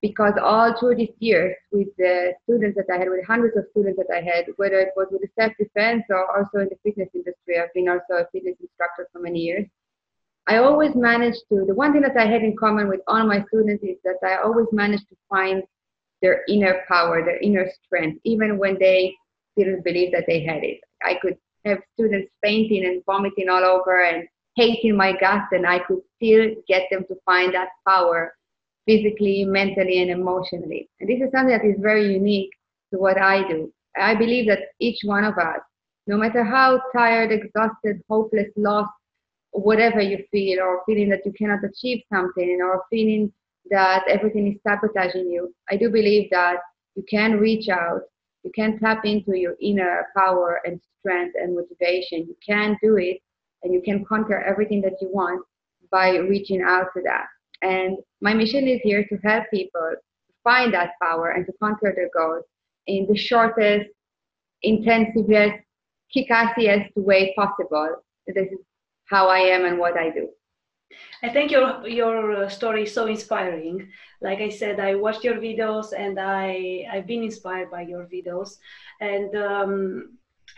because 0.00 0.32
all 0.42 0.74
through 0.78 0.96
these 0.96 1.14
years 1.20 1.54
with 1.70 1.88
the 1.96 2.32
students 2.42 2.76
that 2.76 2.92
I 2.92 2.98
had, 2.98 3.08
with 3.08 3.24
hundreds 3.24 3.56
of 3.56 3.64
students 3.70 3.98
that 3.98 4.12
I 4.12 4.20
had, 4.20 4.46
whether 4.56 4.80
it 4.80 4.90
was 4.96 5.06
with 5.10 5.22
the 5.22 5.28
self-defense 5.38 6.04
or 6.10 6.36
also 6.36 6.58
in 6.58 6.68
the 6.68 6.76
fitness 6.82 7.08
industry, 7.14 7.60
I've 7.60 7.72
been 7.72 7.88
also 7.88 8.24
a 8.24 8.26
fitness 8.32 8.56
instructor 8.60 9.08
for 9.12 9.20
many 9.20 9.40
years. 9.40 9.66
I 10.48 10.56
always 10.56 10.94
managed 10.94 11.42
to, 11.50 11.64
the 11.66 11.74
one 11.74 11.92
thing 11.92 12.02
that 12.02 12.16
I 12.16 12.26
had 12.26 12.42
in 12.42 12.56
common 12.56 12.88
with 12.88 13.00
all 13.06 13.24
my 13.26 13.44
students 13.46 13.84
is 13.84 13.96
that 14.04 14.16
I 14.24 14.42
always 14.42 14.66
managed 14.72 15.08
to 15.10 15.16
find 15.28 15.62
their 16.20 16.42
inner 16.48 16.82
power, 16.88 17.24
their 17.24 17.38
inner 17.38 17.70
strength, 17.84 18.20
even 18.24 18.58
when 18.58 18.76
they 18.78 19.14
didn't 19.56 19.84
believe 19.84 20.12
that 20.12 20.24
they 20.26 20.42
had 20.42 20.64
it. 20.64 20.80
I 21.04 21.14
could 21.20 21.36
have 21.64 21.78
students 21.94 22.30
fainting 22.42 22.84
and 22.84 23.04
vomiting 23.06 23.48
all 23.48 23.64
over 23.64 24.04
and 24.04 24.26
hating 24.56 24.96
my 24.96 25.12
guts, 25.12 25.46
and 25.52 25.66
I 25.66 25.78
could 25.80 26.00
still 26.16 26.50
get 26.68 26.82
them 26.90 27.04
to 27.08 27.16
find 27.24 27.54
that 27.54 27.68
power 27.86 28.34
physically, 28.86 29.44
mentally, 29.44 30.02
and 30.02 30.10
emotionally. 30.10 30.88
And 31.00 31.08
this 31.08 31.20
is 31.20 31.30
something 31.32 31.56
that 31.56 31.64
is 31.64 31.76
very 31.80 32.12
unique 32.12 32.50
to 32.92 32.98
what 32.98 33.20
I 33.20 33.46
do. 33.48 33.72
I 33.96 34.14
believe 34.14 34.48
that 34.48 34.70
each 34.80 35.00
one 35.04 35.24
of 35.24 35.38
us, 35.38 35.60
no 36.06 36.16
matter 36.16 36.42
how 36.42 36.80
tired, 36.96 37.30
exhausted, 37.30 38.02
hopeless, 38.08 38.48
lost, 38.56 38.90
whatever 39.52 40.00
you 40.00 40.24
feel, 40.30 40.60
or 40.60 40.82
feeling 40.86 41.08
that 41.10 41.24
you 41.24 41.32
cannot 41.32 41.64
achieve 41.64 42.02
something, 42.12 42.60
or 42.62 42.82
feeling 42.90 43.32
that 43.70 44.02
everything 44.08 44.52
is 44.52 44.58
sabotaging 44.66 45.30
you, 45.30 45.54
I 45.70 45.76
do 45.76 45.88
believe 45.88 46.28
that 46.30 46.56
you 46.96 47.04
can 47.08 47.38
reach 47.38 47.68
out, 47.68 48.02
you 48.44 48.50
can 48.54 48.78
tap 48.80 49.04
into 49.04 49.38
your 49.38 49.54
inner 49.60 50.08
power 50.16 50.60
and 50.64 50.80
strength 50.98 51.34
and 51.40 51.54
motivation. 51.54 52.26
You 52.26 52.36
can 52.44 52.76
do 52.82 52.96
it, 52.96 53.18
and 53.62 53.72
you 53.72 53.80
can 53.82 54.04
conquer 54.04 54.42
everything 54.42 54.80
that 54.82 54.94
you 55.00 55.08
want 55.12 55.44
by 55.90 56.16
reaching 56.16 56.62
out 56.62 56.86
to 56.96 57.02
that. 57.04 57.26
And 57.62 57.98
my 58.20 58.34
mission 58.34 58.66
is 58.66 58.80
here 58.82 59.04
to 59.04 59.16
help 59.22 59.44
people 59.52 59.94
find 60.42 60.74
that 60.74 60.92
power 61.00 61.30
and 61.30 61.46
to 61.46 61.52
conquer 61.62 61.92
their 61.94 62.10
goals 62.16 62.44
in 62.88 63.06
the 63.08 63.16
shortest, 63.16 63.88
intensivest, 64.64 65.60
kick-assiest 66.12 66.90
way 66.96 67.32
possible. 67.36 67.96
This 68.26 68.48
is 68.50 68.58
how 69.12 69.28
I 69.28 69.40
am 69.54 69.66
and 69.66 69.78
what 69.78 69.96
I 69.96 70.08
do. 70.10 70.24
I 71.22 71.28
think 71.28 71.50
your 71.50 71.86
your 71.86 72.16
uh, 72.32 72.48
story 72.48 72.82
is 72.84 72.94
so 72.94 73.06
inspiring. 73.06 73.76
Like 74.20 74.40
I 74.40 74.48
said, 74.48 74.80
I 74.80 74.94
watched 74.94 75.24
your 75.28 75.38
videos 75.48 75.92
and 76.04 76.18
I 76.18 76.86
I've 76.92 77.06
been 77.06 77.22
inspired 77.22 77.70
by 77.70 77.82
your 77.92 78.04
videos, 78.14 78.50
and 79.00 79.30
um, 79.36 79.72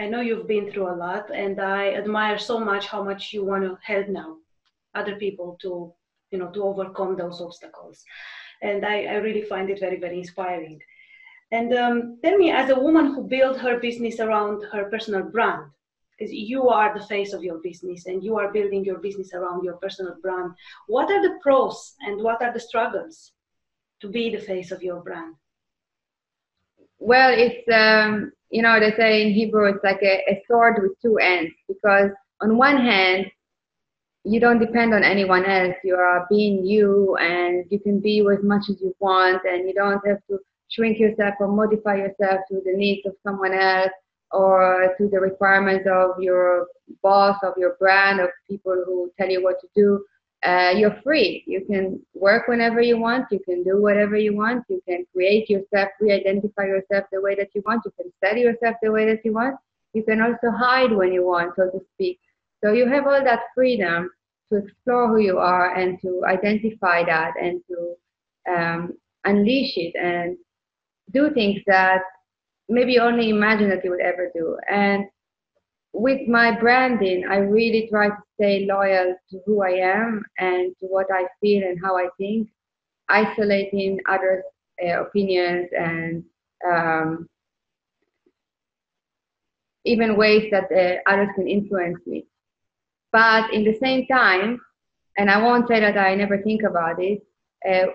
I 0.00 0.06
know 0.06 0.22
you've 0.22 0.48
been 0.54 0.70
through 0.70 0.88
a 0.90 1.00
lot, 1.06 1.30
and 1.44 1.60
I 1.60 1.94
admire 1.94 2.38
so 2.38 2.58
much 2.58 2.86
how 2.86 3.02
much 3.10 3.32
you 3.34 3.44
want 3.44 3.64
to 3.64 3.78
help 3.82 4.08
now 4.08 4.30
other 4.94 5.16
people 5.16 5.58
to 5.62 5.92
you 6.30 6.38
know 6.38 6.50
to 6.52 6.64
overcome 6.70 7.16
those 7.16 7.40
obstacles, 7.40 8.04
and 8.62 8.86
I, 8.86 8.96
I 9.04 9.16
really 9.26 9.42
find 9.52 9.70
it 9.70 9.80
very 9.80 9.98
very 10.00 10.18
inspiring. 10.18 10.80
And 11.52 11.72
um, 11.74 12.18
tell 12.24 12.36
me, 12.36 12.50
as 12.50 12.70
a 12.70 12.80
woman 12.86 13.06
who 13.14 13.28
built 13.36 13.58
her 13.58 13.78
business 13.78 14.18
around 14.18 14.64
her 14.72 14.84
personal 14.90 15.22
brand, 15.22 15.70
because 16.16 16.32
you 16.32 16.68
are 16.68 16.96
the 16.96 17.06
face 17.06 17.32
of 17.32 17.42
your 17.42 17.58
business 17.58 18.06
and 18.06 18.22
you 18.22 18.36
are 18.36 18.52
building 18.52 18.84
your 18.84 18.98
business 18.98 19.32
around 19.34 19.64
your 19.64 19.74
personal 19.74 20.14
brand, 20.22 20.52
what 20.86 21.10
are 21.10 21.22
the 21.22 21.38
pros 21.42 21.94
and 22.00 22.22
what 22.22 22.42
are 22.42 22.52
the 22.52 22.60
struggles 22.60 23.32
to 24.00 24.08
be 24.08 24.30
the 24.30 24.40
face 24.40 24.70
of 24.70 24.82
your 24.82 25.02
brand? 25.02 25.34
Well, 26.98 27.32
it's 27.36 27.68
um, 27.72 28.32
you 28.50 28.62
know 28.62 28.78
they 28.78 28.94
say 28.96 29.26
in 29.26 29.32
Hebrew 29.32 29.68
it's 29.68 29.84
like 29.84 30.02
a, 30.02 30.22
a 30.30 30.42
sword 30.48 30.76
with 30.82 30.92
two 31.02 31.18
ends 31.18 31.52
because 31.68 32.10
on 32.40 32.56
one 32.56 32.76
hand 32.76 33.26
you 34.24 34.40
don't 34.40 34.58
depend 34.58 34.94
on 34.94 35.04
anyone 35.04 35.44
else. 35.44 35.74
You 35.84 35.96
are 35.96 36.26
being 36.30 36.64
you, 36.64 37.14
and 37.16 37.66
you 37.70 37.78
can 37.78 38.00
be 38.00 38.20
as 38.20 38.42
much 38.42 38.70
as 38.70 38.80
you 38.80 38.94
want, 39.00 39.42
and 39.44 39.68
you 39.68 39.74
don't 39.74 40.00
have 40.06 40.18
to 40.30 40.38
shrink 40.68 40.98
yourself 40.98 41.34
or 41.40 41.48
modify 41.48 41.96
yourself 41.96 42.40
to 42.48 42.62
the 42.64 42.72
needs 42.74 43.06
of 43.06 43.14
someone 43.22 43.52
else 43.52 43.92
or 44.34 44.94
to 44.98 45.08
the 45.08 45.20
requirements 45.20 45.86
of 45.90 46.20
your 46.20 46.66
boss, 47.02 47.38
of 47.42 47.54
your 47.56 47.76
brand, 47.78 48.20
of 48.20 48.28
people 48.48 48.82
who 48.86 49.10
tell 49.18 49.30
you 49.30 49.42
what 49.42 49.60
to 49.60 49.68
do. 49.74 50.04
Uh, 50.42 50.74
you're 50.76 51.00
free. 51.02 51.42
You 51.46 51.64
can 51.64 51.98
work 52.14 52.48
whenever 52.48 52.82
you 52.82 52.98
want. 52.98 53.26
You 53.30 53.40
can 53.48 53.62
do 53.62 53.80
whatever 53.80 54.16
you 54.16 54.36
want. 54.36 54.64
You 54.68 54.82
can 54.86 55.06
create 55.14 55.48
yourself, 55.48 55.88
re-identify 56.00 56.64
yourself 56.64 57.04
the 57.10 57.20
way 57.22 57.34
that 57.36 57.48
you 57.54 57.62
want. 57.64 57.82
You 57.86 57.92
can 57.98 58.12
study 58.22 58.42
yourself 58.42 58.76
the 58.82 58.92
way 58.92 59.06
that 59.06 59.24
you 59.24 59.32
want. 59.32 59.56
You 59.94 60.02
can 60.02 60.20
also 60.20 60.50
hide 60.50 60.92
when 60.92 61.12
you 61.12 61.24
want, 61.24 61.54
so 61.56 61.70
to 61.70 61.80
speak. 61.94 62.18
So 62.62 62.72
you 62.72 62.86
have 62.88 63.06
all 63.06 63.24
that 63.24 63.40
freedom 63.54 64.10
to 64.52 64.58
explore 64.58 65.08
who 65.08 65.20
you 65.20 65.38
are 65.38 65.74
and 65.74 65.98
to 66.02 66.22
identify 66.26 67.04
that 67.04 67.32
and 67.40 67.62
to 67.68 68.52
um, 68.52 68.92
unleash 69.24 69.76
it 69.76 69.94
and 69.96 70.36
do 71.12 71.30
things 71.32 71.60
that 71.66 72.02
maybe 72.68 72.98
only 72.98 73.30
imagine 73.30 73.68
that 73.70 73.84
you 73.84 73.90
would 73.90 74.00
ever 74.00 74.30
do. 74.34 74.56
And 74.68 75.06
with 75.92 76.26
my 76.28 76.58
branding, 76.58 77.24
I 77.28 77.36
really 77.36 77.86
try 77.88 78.08
to 78.08 78.16
stay 78.34 78.66
loyal 78.66 79.14
to 79.30 79.40
who 79.46 79.62
I 79.62 79.70
am 79.70 80.24
and 80.38 80.74
to 80.80 80.86
what 80.86 81.06
I 81.12 81.26
feel 81.40 81.62
and 81.62 81.78
how 81.82 81.96
I 81.96 82.08
think, 82.18 82.48
isolating 83.08 84.00
others' 84.08 84.44
uh, 84.84 85.02
opinions 85.02 85.68
and 85.78 86.24
um, 86.68 87.28
even 89.84 90.16
ways 90.16 90.50
that 90.50 90.64
uh, 90.72 91.10
others 91.10 91.28
can 91.34 91.46
influence 91.46 91.98
me. 92.06 92.26
But 93.12 93.52
in 93.52 93.64
the 93.64 93.78
same 93.80 94.06
time, 94.06 94.60
and 95.16 95.30
I 95.30 95.40
won't 95.40 95.68
say 95.68 95.78
that 95.80 95.96
I 95.96 96.14
never 96.14 96.42
think 96.42 96.62
about 96.62 96.96
it, 97.00 97.22
uh, 97.68 97.92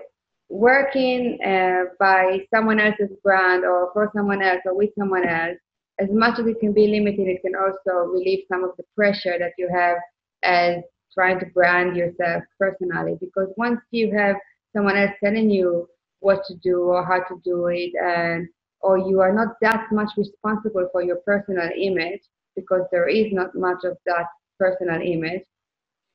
working 0.50 1.38
uh, 1.46 1.84
by 1.98 2.40
someone 2.52 2.80
else's 2.80 3.10
brand 3.22 3.64
or 3.64 3.90
for 3.92 4.10
someone 4.14 4.42
else 4.42 4.60
or 4.64 4.76
with 4.76 4.90
someone 4.98 5.26
else, 5.26 5.56
as 6.00 6.08
much 6.10 6.38
as 6.38 6.46
it 6.46 6.58
can 6.60 6.72
be 6.72 6.88
limited, 6.88 7.28
it 7.28 7.40
can 7.42 7.54
also 7.54 8.10
relieve 8.10 8.44
some 8.52 8.64
of 8.64 8.70
the 8.76 8.84
pressure 8.96 9.38
that 9.38 9.52
you 9.56 9.68
have 9.72 9.96
as 10.42 10.82
trying 11.14 11.38
to 11.38 11.46
brand 11.46 11.96
yourself 11.96 12.42
personally. 12.58 13.16
Because 13.20 13.48
once 13.56 13.80
you 13.90 14.12
have 14.16 14.36
someone 14.74 14.96
else 14.96 15.12
telling 15.22 15.50
you 15.50 15.88
what 16.20 16.42
to 16.48 16.54
do 16.56 16.80
or 16.80 17.04
how 17.04 17.20
to 17.20 17.40
do 17.44 17.66
it, 17.66 17.92
and 18.02 18.48
or 18.80 18.98
you 18.98 19.20
are 19.20 19.32
not 19.32 19.56
that 19.60 19.86
much 19.92 20.10
responsible 20.16 20.88
for 20.90 21.02
your 21.02 21.16
personal 21.26 21.68
image 21.78 22.22
because 22.56 22.82
there 22.90 23.08
is 23.08 23.26
not 23.32 23.54
much 23.54 23.84
of 23.84 23.96
that 24.06 24.26
personal 24.58 25.00
image. 25.00 25.42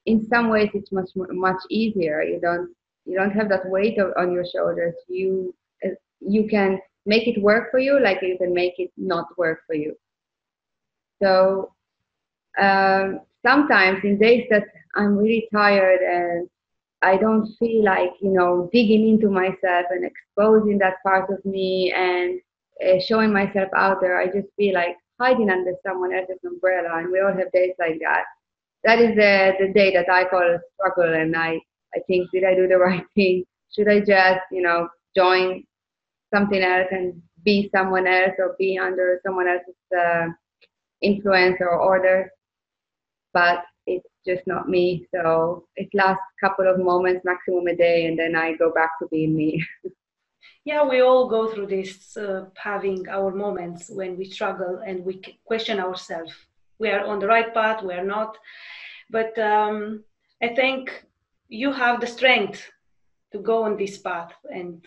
In 0.06 0.28
some 0.28 0.50
ways, 0.50 0.70
it's 0.74 0.92
much 0.92 1.10
much 1.16 1.62
easier. 1.70 2.22
You 2.22 2.40
don't 2.42 2.70
you 3.06 3.16
don't 3.18 3.32
have 3.32 3.50
that 3.50 3.70
weight 3.70 3.98
on 4.18 4.32
your 4.32 4.46
shoulders. 4.46 4.96
You 5.08 5.54
uh, 5.86 5.90
you 6.20 6.48
can 6.48 6.80
make 7.06 7.28
it 7.28 7.42
work 7.42 7.70
for 7.72 7.80
you 7.80 8.00
like 8.00 8.22
you 8.22 8.38
can 8.38 8.54
make 8.54 8.74
it 8.78 8.92
not 8.98 9.28
work 9.38 9.60
for 9.68 9.76
you. 9.76 9.96
So 11.22 11.74
um, 12.60 13.22
sometimes 13.46 14.00
in 14.04 14.18
days 14.18 14.46
that 14.50 14.64
i'm 14.96 15.16
really 15.18 15.48
tired 15.54 16.02
and 16.02 16.50
i 17.02 17.16
don't 17.18 17.48
feel 17.60 17.84
like 17.84 18.12
you 18.22 18.32
know 18.32 18.70
digging 18.74 19.08
into 19.08 19.30
myself 19.30 19.86
and 19.92 20.04
exposing 20.06 20.78
that 20.80 20.96
part 21.04 21.30
of 21.30 21.44
me 21.46 21.94
and 21.96 22.40
uh, 22.86 23.00
showing 23.08 23.32
myself 23.32 23.70
out 23.78 24.02
there 24.02 24.18
i 24.20 24.26
just 24.26 24.48
feel 24.58 24.74
like 24.74 24.96
hiding 25.20 25.50
under 25.50 25.74
someone 25.86 26.14
else's 26.14 26.44
umbrella 26.46 26.98
and 26.98 27.12
we 27.12 27.22
all 27.22 27.32
have 27.32 27.50
days 27.54 27.74
like 27.80 27.98
that. 28.02 28.26
That 28.84 29.00
is 29.00 29.16
the, 29.16 29.54
the 29.60 29.72
day 29.74 29.94
that 29.94 30.10
i 30.10 30.26
call 30.26 30.42
a 30.42 30.60
struggle 30.74 31.14
and 31.14 31.36
i 31.36 31.60
I 31.96 32.00
think, 32.08 32.30
did 32.32 32.44
I 32.44 32.56
do 32.56 32.68
the 32.68 32.78
right 32.78 33.06
thing? 33.16 33.44
Should 33.74 33.88
I 33.88 34.00
just, 34.00 34.42
you 34.52 34.62
know, 34.62 34.88
join 35.16 35.64
something 36.34 36.62
else 36.62 36.88
and 36.92 37.22
be 37.44 37.70
someone 37.74 38.08
else 38.08 38.34
or 38.40 38.56
be 38.58 38.78
under 38.78 39.20
someone 39.26 39.48
else's 39.48 39.76
uh, 39.98 40.28
influence 41.02 41.58
or 41.60 41.80
order? 41.80 42.30
But 43.34 43.64
it's 43.86 44.08
just 44.26 44.48
not 44.48 44.70
me. 44.70 45.08
So 45.14 45.68
it 45.76 45.90
lasts 45.94 46.24
a 46.42 46.48
couple 46.48 46.68
of 46.68 46.80
moments, 46.80 47.26
maximum 47.26 47.68
a 47.68 47.76
day, 47.76 48.06
and 48.06 48.18
then 48.18 48.36
I 48.36 48.54
go 48.54 48.72
back 48.74 48.92
to 49.00 49.08
being 49.12 49.36
me. 49.36 49.64
yeah, 50.66 50.84
we 50.84 51.02
all 51.02 51.30
go 51.30 51.54
through 51.54 51.68
this, 51.68 52.18
uh, 52.18 52.46
having 52.56 53.08
our 53.10 53.32
moments 53.32 53.90
when 53.90 54.18
we 54.18 54.26
struggle 54.26 54.82
and 54.86 55.06
we 55.06 55.22
question 55.46 55.80
ourselves. 55.80 56.34
We 56.80 56.90
are 56.90 57.06
on 57.06 57.20
the 57.20 57.28
right 57.28 57.54
path, 57.54 57.84
we 57.84 57.94
are 57.94 58.04
not. 58.04 58.38
But 59.10 59.38
um, 59.38 60.04
I 60.42 60.50
think 60.56 61.05
you 61.50 61.72
have 61.72 62.02
the 62.02 62.08
strength 62.08 62.62
to 63.32 63.40
go 63.40 63.64
on 63.64 63.78
this 63.78 63.98
path 63.98 64.34
and 64.52 64.86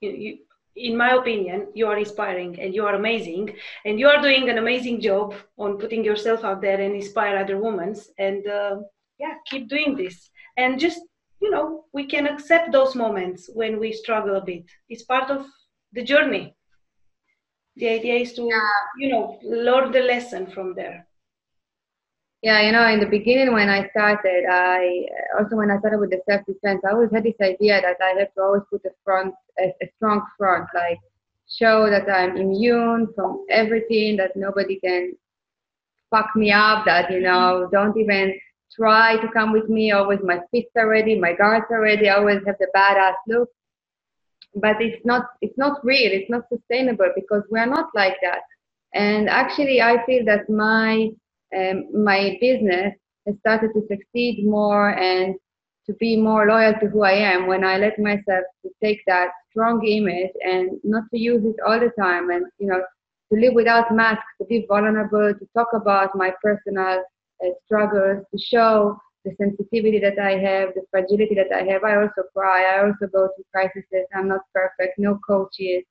you, 0.00 0.10
you, 0.10 0.38
in 0.76 0.96
my 0.96 1.10
opinion 1.14 1.68
you 1.74 1.86
are 1.86 1.98
inspiring 1.98 2.58
and 2.60 2.74
you 2.74 2.84
are 2.84 2.94
amazing 2.94 3.54
and 3.84 3.98
you 3.98 4.08
are 4.08 4.20
doing 4.20 4.48
an 4.48 4.58
amazing 4.58 5.00
job 5.00 5.34
on 5.56 5.78
putting 5.78 6.04
yourself 6.04 6.44
out 6.44 6.60
there 6.60 6.80
and 6.80 6.94
inspire 6.94 7.36
other 7.36 7.58
women 7.58 7.94
and 8.18 8.46
uh, 8.46 8.76
yeah 9.18 9.34
keep 9.46 9.68
doing 9.68 9.96
this. 9.96 10.30
And 10.56 10.78
just 10.78 11.00
you 11.40 11.50
know 11.50 11.84
we 11.92 12.06
can 12.06 12.26
accept 12.26 12.72
those 12.72 12.94
moments 12.94 13.48
when 13.54 13.78
we 13.78 13.92
struggle 13.92 14.36
a 14.36 14.44
bit. 14.44 14.64
It's 14.88 15.04
part 15.04 15.30
of 15.30 15.46
the 15.92 16.02
journey. 16.02 16.54
The 17.76 17.88
idea 17.88 18.14
is 18.14 18.32
to 18.34 18.42
yeah. 18.42 18.70
you 18.98 19.10
know 19.10 19.38
learn 19.42 19.92
the 19.92 20.00
lesson 20.00 20.46
from 20.46 20.74
there 20.74 21.06
yeah, 22.44 22.60
you 22.60 22.72
know, 22.72 22.86
in 22.88 23.00
the 23.00 23.06
beginning 23.06 23.54
when 23.54 23.70
I 23.70 23.88
started, 23.88 24.44
I 24.46 25.06
uh, 25.08 25.38
also 25.38 25.56
when 25.56 25.70
I 25.70 25.78
started 25.78 25.98
with 25.98 26.10
the 26.10 26.20
self 26.28 26.44
defense, 26.44 26.82
I 26.86 26.92
always 26.92 27.10
had 27.10 27.24
this 27.24 27.40
idea 27.40 27.80
that 27.80 27.96
I 28.04 28.18
have 28.18 28.34
to 28.34 28.42
always 28.42 28.62
put 28.68 28.84
a 28.84 28.90
front, 29.02 29.34
a, 29.58 29.68
a 29.82 29.90
strong 29.96 30.26
front, 30.36 30.68
like 30.74 30.98
show 31.48 31.88
that 31.88 32.06
I'm 32.06 32.36
immune 32.36 33.08
from 33.14 33.46
everything, 33.48 34.18
that 34.18 34.36
nobody 34.36 34.78
can 34.78 35.14
fuck 36.10 36.36
me 36.36 36.52
up, 36.52 36.84
that 36.84 37.10
you 37.10 37.20
know, 37.20 37.62
mm-hmm. 37.64 37.74
don't 37.74 37.96
even 37.96 38.34
try 38.76 39.16
to 39.22 39.28
come 39.32 39.50
with 39.50 39.70
me. 39.70 39.92
Always 39.92 40.20
my 40.22 40.40
fists 40.50 40.72
are 40.76 40.90
ready, 40.90 41.18
my 41.18 41.32
guards 41.32 41.64
are 41.70 41.80
ready. 41.80 42.10
I 42.10 42.16
always 42.16 42.42
have 42.46 42.56
the 42.60 42.68
badass 42.76 43.14
look. 43.26 43.48
But 44.54 44.82
it's 44.82 45.02
not, 45.06 45.28
it's 45.40 45.56
not 45.56 45.82
real. 45.82 46.12
It's 46.12 46.28
not 46.28 46.42
sustainable 46.52 47.10
because 47.14 47.42
we're 47.50 47.64
not 47.64 47.88
like 47.94 48.16
that. 48.20 48.42
And 48.92 49.30
actually, 49.30 49.80
I 49.80 50.04
feel 50.04 50.26
that 50.26 50.50
my 50.50 51.08
um, 51.56 52.04
my 52.04 52.36
business 52.40 52.94
has 53.26 53.36
started 53.40 53.70
to 53.74 53.82
succeed 53.88 54.44
more 54.46 54.90
and 54.90 55.34
to 55.86 55.92
be 55.94 56.16
more 56.16 56.46
loyal 56.46 56.72
to 56.80 56.86
who 56.86 57.02
I 57.02 57.12
am 57.12 57.46
when 57.46 57.64
I 57.64 57.76
let 57.78 57.98
myself 57.98 58.44
to 58.62 58.70
take 58.82 59.00
that 59.06 59.28
strong 59.50 59.86
image 59.86 60.32
and 60.42 60.78
not 60.82 61.04
to 61.12 61.18
use 61.18 61.44
it 61.44 61.56
all 61.66 61.78
the 61.78 61.92
time 62.00 62.30
and 62.30 62.46
you 62.58 62.66
know 62.66 62.82
to 63.32 63.40
live 63.40 63.54
without 63.54 63.94
masks, 63.94 64.24
to 64.40 64.46
be 64.46 64.66
vulnerable, 64.68 65.32
to 65.32 65.48
talk 65.56 65.68
about 65.72 66.10
my 66.14 66.32
personal 66.42 67.02
uh, 67.44 67.48
struggles, 67.64 68.24
to 68.30 68.38
show 68.38 68.96
the 69.24 69.32
sensitivity 69.40 69.98
that 69.98 70.18
I 70.18 70.32
have, 70.32 70.74
the 70.74 70.82
fragility 70.90 71.34
that 71.34 71.54
I 71.54 71.62
have. 71.72 71.82
I 71.82 71.96
also 71.96 72.22
cry. 72.36 72.76
I 72.76 72.84
also 72.84 73.06
go 73.12 73.28
through 73.34 73.44
crises. 73.52 73.84
I'm 74.14 74.28
not 74.28 74.40
perfect. 74.52 74.98
No 74.98 75.18
coaches. 75.26 75.84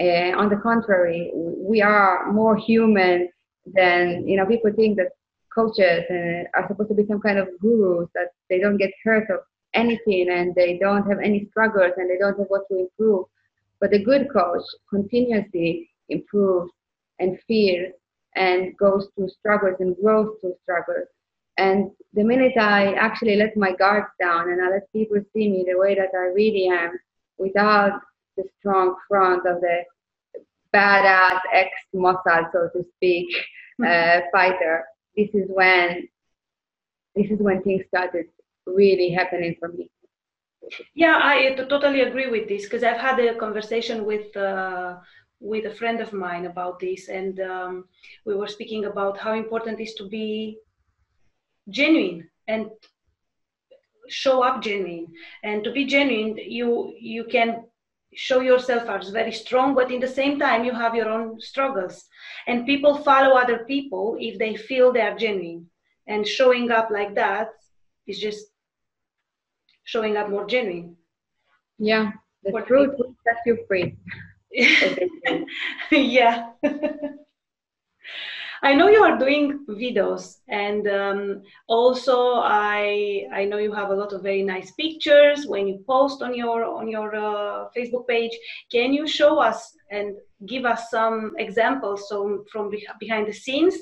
Uh, 0.00 0.32
on 0.38 0.48
the 0.48 0.60
contrary, 0.62 1.32
we 1.34 1.82
are 1.82 2.32
more 2.32 2.56
human 2.56 3.28
than 3.74 4.26
you 4.26 4.36
know. 4.36 4.46
People 4.46 4.72
think 4.72 4.96
that 4.96 5.12
coaches 5.54 6.04
uh, 6.10 6.44
are 6.58 6.66
supposed 6.68 6.88
to 6.90 6.94
be 6.94 7.06
some 7.06 7.20
kind 7.20 7.38
of 7.38 7.48
gurus 7.60 8.08
that 8.14 8.28
they 8.48 8.58
don't 8.58 8.76
get 8.76 8.90
hurt 9.04 9.28
of 9.30 9.40
anything 9.74 10.28
and 10.30 10.54
they 10.54 10.78
don't 10.78 11.08
have 11.08 11.18
any 11.18 11.46
struggles 11.50 11.92
and 11.96 12.10
they 12.10 12.18
don't 12.18 12.38
have 12.38 12.48
what 12.48 12.62
to 12.68 12.78
improve. 12.78 13.26
But 13.80 13.94
a 13.94 13.98
good 14.02 14.28
coach 14.32 14.62
continuously 14.90 15.90
improves 16.08 16.72
and 17.18 17.38
fears 17.46 17.92
and 18.34 18.76
goes 18.76 19.08
through 19.14 19.28
struggles 19.28 19.76
and 19.80 19.96
grows 20.02 20.36
through 20.40 20.54
struggles. 20.62 21.08
And 21.56 21.90
the 22.14 22.22
minute 22.22 22.56
I 22.56 22.94
actually 22.94 23.36
let 23.36 23.56
my 23.56 23.72
guards 23.72 24.06
down 24.20 24.50
and 24.50 24.62
I 24.62 24.70
let 24.70 24.92
people 24.92 25.18
see 25.32 25.48
me 25.48 25.64
the 25.66 25.78
way 25.78 25.94
that 25.96 26.10
I 26.14 26.26
really 26.26 26.68
am, 26.68 26.98
without 27.36 28.00
the 28.36 28.44
strong 28.58 28.94
front 29.08 29.46
of 29.46 29.60
the 29.60 29.82
badass 30.74 31.40
ex 31.52 31.70
Mossad, 31.94 32.50
so 32.52 32.68
to 32.74 32.84
speak, 32.96 33.28
uh, 33.86 34.20
fighter, 34.32 34.84
this 35.16 35.28
is 35.34 35.46
when 35.48 36.08
this 37.14 37.30
is 37.30 37.38
when 37.40 37.62
things 37.62 37.84
started 37.88 38.26
really 38.66 39.10
happening 39.10 39.56
for 39.58 39.68
me. 39.68 39.90
Yeah, 40.94 41.18
I 41.22 41.54
totally 41.68 42.02
agree 42.02 42.28
with 42.28 42.48
this 42.48 42.64
because 42.64 42.84
I've 42.84 43.00
had 43.00 43.18
a 43.18 43.34
conversation 43.34 44.04
with 44.04 44.36
uh, 44.36 44.96
with 45.40 45.66
a 45.66 45.74
friend 45.74 46.00
of 46.00 46.12
mine 46.12 46.46
about 46.46 46.78
this, 46.80 47.08
and 47.08 47.40
um, 47.40 47.84
we 48.26 48.34
were 48.34 48.48
speaking 48.48 48.84
about 48.84 49.18
how 49.18 49.34
important 49.34 49.80
it 49.80 49.84
is 49.84 49.94
to 49.94 50.08
be 50.08 50.58
genuine 51.68 52.28
and 52.46 52.70
show 54.08 54.42
up 54.42 54.62
genuine. 54.62 55.06
And 55.42 55.64
to 55.64 55.72
be 55.72 55.86
genuine, 55.86 56.36
you 56.36 56.94
you 56.98 57.24
can 57.24 57.64
show 58.18 58.40
yourself 58.40 58.88
as 58.88 59.10
very 59.10 59.30
strong, 59.30 59.76
but 59.76 59.92
in 59.92 60.00
the 60.00 60.08
same 60.08 60.40
time 60.40 60.64
you 60.64 60.72
have 60.72 60.92
your 60.94 61.08
own 61.08 61.40
struggles. 61.40 62.04
And 62.48 62.66
people 62.66 62.96
follow 63.04 63.36
other 63.36 63.64
people 63.64 64.16
if 64.18 64.40
they 64.40 64.56
feel 64.56 64.92
they 64.92 65.02
are 65.02 65.16
genuine. 65.16 65.70
And 66.08 66.26
showing 66.26 66.72
up 66.72 66.88
like 66.90 67.14
that 67.14 67.50
is 68.08 68.18
just 68.18 68.46
showing 69.84 70.16
up 70.16 70.30
more 70.30 70.46
genuine. 70.46 70.96
Yeah, 71.78 72.10
the 72.42 72.50
what 72.50 72.66
truth 72.66 72.94
will 72.98 73.14
set 73.24 73.36
you 73.46 73.58
free. 73.68 73.96
yeah. 75.92 76.50
I 78.62 78.74
know 78.74 78.88
you 78.88 79.02
are 79.02 79.18
doing 79.18 79.64
videos, 79.68 80.38
and 80.48 80.86
um, 80.88 81.42
also 81.68 82.34
I 82.34 83.26
I 83.32 83.44
know 83.44 83.58
you 83.58 83.72
have 83.72 83.90
a 83.90 83.94
lot 83.94 84.12
of 84.12 84.22
very 84.22 84.42
nice 84.42 84.72
pictures 84.72 85.46
when 85.46 85.68
you 85.68 85.84
post 85.86 86.22
on 86.22 86.34
your 86.34 86.64
on 86.64 86.88
your 86.88 87.14
uh, 87.14 87.68
Facebook 87.76 88.06
page. 88.08 88.36
Can 88.70 88.92
you 88.92 89.06
show 89.06 89.38
us 89.38 89.76
and 89.90 90.16
give 90.46 90.64
us 90.64 90.90
some 90.90 91.32
examples 91.38 92.08
so 92.08 92.44
from 92.50 92.70
behind 93.00 93.28
the 93.28 93.32
scenes? 93.32 93.76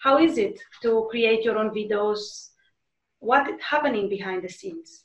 How 0.00 0.18
is 0.18 0.38
it 0.38 0.60
to 0.82 1.06
create 1.10 1.44
your 1.44 1.58
own 1.58 1.70
videos? 1.70 2.20
What 3.18 3.48
is 3.48 3.60
happening 3.60 4.08
behind 4.08 4.42
the 4.42 4.48
scenes? 4.48 5.04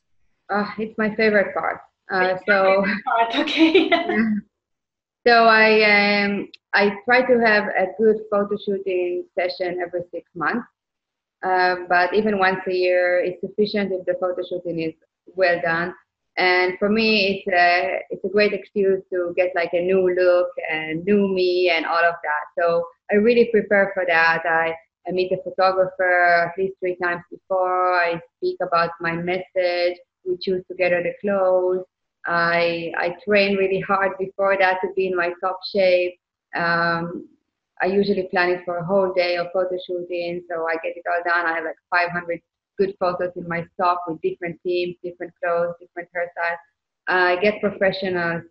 Uh, 0.49 0.65
it's 0.77 0.97
my 0.97 1.13
favorite 1.15 1.53
part. 1.53 1.81
Uh, 2.11 2.37
so 2.47 2.85
part, 3.05 3.35
okay. 3.35 3.89
So 5.27 5.45
I 5.45 6.23
um, 6.23 6.47
I 6.73 6.91
try 7.03 7.21
to 7.21 7.39
have 7.45 7.65
a 7.65 7.87
good 7.97 8.17
photo 8.31 8.55
shooting 8.65 9.25
session 9.37 9.81
every 9.85 10.03
six 10.13 10.29
months. 10.35 10.65
Uh, 11.43 11.75
but 11.89 12.13
even 12.13 12.39
once 12.39 12.61
a 12.65 12.73
year 12.73 13.19
is 13.19 13.33
sufficient 13.41 13.91
if 13.91 14.05
the 14.05 14.15
photo 14.21 14.41
shooting 14.47 14.79
is 14.79 14.93
well 15.35 15.59
done. 15.61 15.93
And 16.37 16.79
for 16.79 16.87
me, 16.87 17.43
it's 17.45 17.47
a 17.53 17.99
it's 18.09 18.23
a 18.23 18.29
great 18.29 18.53
excuse 18.53 19.03
to 19.11 19.33
get 19.35 19.51
like 19.53 19.71
a 19.73 19.81
new 19.81 20.07
look 20.15 20.47
and 20.71 21.03
new 21.03 21.27
me 21.27 21.71
and 21.75 21.85
all 21.85 22.05
of 22.05 22.15
that. 22.23 22.45
So 22.57 22.87
I 23.11 23.15
really 23.15 23.49
prepare 23.51 23.91
for 23.93 24.05
that. 24.07 24.43
I 24.45 24.73
I 25.07 25.11
meet 25.11 25.29
the 25.29 25.41
photographer 25.43 26.47
at 26.47 26.57
least 26.57 26.75
three 26.79 26.95
times 27.03 27.23
before. 27.29 27.95
I 27.99 28.21
speak 28.37 28.57
about 28.61 28.91
my 29.01 29.11
message. 29.13 29.97
We 30.25 30.37
choose 30.41 30.63
together 30.71 31.03
the 31.03 31.15
clothes. 31.21 31.85
I, 32.27 32.91
I 32.97 33.15
train 33.25 33.55
really 33.55 33.79
hard 33.79 34.11
before 34.19 34.57
that 34.59 34.79
to 34.81 34.89
be 34.95 35.07
in 35.07 35.15
my 35.15 35.31
top 35.41 35.59
shape. 35.73 36.19
Um, 36.55 37.27
I 37.81 37.87
usually 37.87 38.27
plan 38.31 38.49
it 38.49 38.61
for 38.65 38.77
a 38.77 38.85
whole 38.85 39.13
day 39.13 39.37
of 39.37 39.47
photo 39.53 39.77
shooting, 39.85 40.43
so 40.49 40.65
I 40.67 40.73
get 40.83 40.97
it 40.97 41.03
all 41.09 41.21
done. 41.25 41.45
I 41.45 41.55
have 41.55 41.63
like 41.63 41.77
500 41.91 42.39
good 42.77 42.95
photos 42.99 43.31
in 43.35 43.47
my 43.47 43.65
stock 43.73 44.01
with 44.07 44.21
different 44.21 44.59
teams, 44.63 44.95
different 45.03 45.33
clothes, 45.43 45.75
different 45.79 46.09
hairstyles. 46.15 46.57
I 47.07 47.37
get 47.37 47.61
professionals 47.61 48.43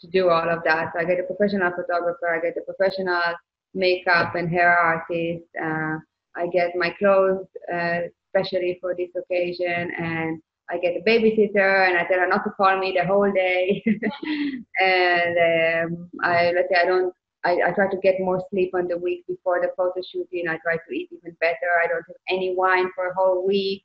to 0.00 0.06
do 0.08 0.30
all 0.30 0.48
of 0.48 0.62
that. 0.64 0.92
So 0.94 1.00
I 1.00 1.04
get 1.04 1.20
a 1.20 1.24
professional 1.24 1.72
photographer, 1.72 2.28
I 2.34 2.40
get 2.40 2.56
a 2.56 2.72
professional 2.72 3.34
makeup 3.74 4.34
and 4.34 4.48
hair 4.48 4.76
artist. 4.76 5.44
Uh, 5.60 5.98
I 6.36 6.46
get 6.52 6.76
my 6.76 6.94
clothes 6.98 7.46
uh, 7.72 8.00
especially 8.34 8.78
for 8.80 8.94
this 8.94 9.10
occasion, 9.16 9.90
and 9.98 10.40
I 10.70 10.78
get 10.78 10.96
a 10.96 11.08
babysitter 11.08 11.88
and 11.88 11.96
I 11.96 12.04
tell 12.04 12.20
her 12.20 12.26
not 12.28 12.44
to 12.44 12.50
call 12.50 12.78
me 12.78 12.96
the 12.98 13.06
whole 13.06 13.30
day. 13.32 13.82
and 14.80 15.92
um, 15.92 16.10
I 16.22 16.52
let's 16.52 16.68
say 16.70 16.80
I 16.80 16.84
don't. 16.84 17.12
I, 17.44 17.68
I 17.68 17.70
try 17.70 17.88
to 17.88 17.96
get 17.98 18.20
more 18.20 18.42
sleep 18.50 18.74
on 18.74 18.88
the 18.88 18.98
week 18.98 19.24
before 19.28 19.60
the 19.60 19.70
photo 19.76 20.00
shooting. 20.10 20.48
I 20.48 20.58
try 20.58 20.76
to 20.76 20.94
eat 20.94 21.08
even 21.12 21.36
better. 21.40 21.70
I 21.82 21.86
don't 21.86 22.04
have 22.06 22.16
any 22.28 22.54
wine 22.56 22.90
for 22.94 23.08
a 23.08 23.14
whole 23.14 23.46
week. 23.46 23.84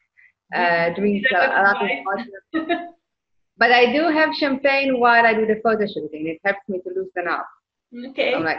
Uh, 0.53 0.89
drink 0.95 1.25
a, 1.31 1.37
a 1.37 1.61
lot 1.63 1.83
of 1.83 1.89
water. 2.05 2.89
but 3.57 3.71
I 3.71 3.91
do 3.93 4.09
have 4.09 4.35
champagne 4.35 4.99
while 4.99 5.25
I 5.25 5.33
do 5.33 5.45
the 5.45 5.61
photo 5.63 5.85
shooting. 5.85 6.27
It 6.27 6.39
helps 6.43 6.67
me 6.67 6.79
to 6.79 6.89
loosen 6.89 7.27
up. 7.29 7.47
Okay. 8.09 8.33
I'm 8.33 8.43
like, 8.43 8.57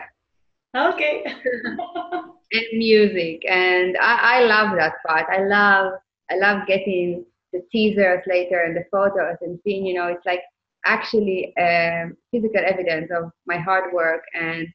okay. 0.76 1.24
and 2.52 2.78
music, 2.78 3.42
and 3.48 3.96
I, 4.00 4.38
I 4.38 4.40
love 4.44 4.76
that 4.76 4.94
part. 5.06 5.26
I 5.30 5.44
love 5.44 5.94
I 6.30 6.36
love 6.36 6.66
getting 6.66 7.26
the 7.54 7.62
teasers 7.70 8.22
later 8.26 8.62
and 8.62 8.76
the 8.76 8.84
photos 8.90 9.36
and 9.40 9.58
seeing, 9.64 9.86
you 9.86 9.94
know, 9.94 10.08
it's 10.08 10.26
like 10.26 10.42
actually 10.84 11.54
um, 11.56 12.16
physical 12.30 12.62
evidence 12.66 13.10
of 13.16 13.30
my 13.46 13.56
hard 13.56 13.94
work 13.94 14.22
and 14.34 14.66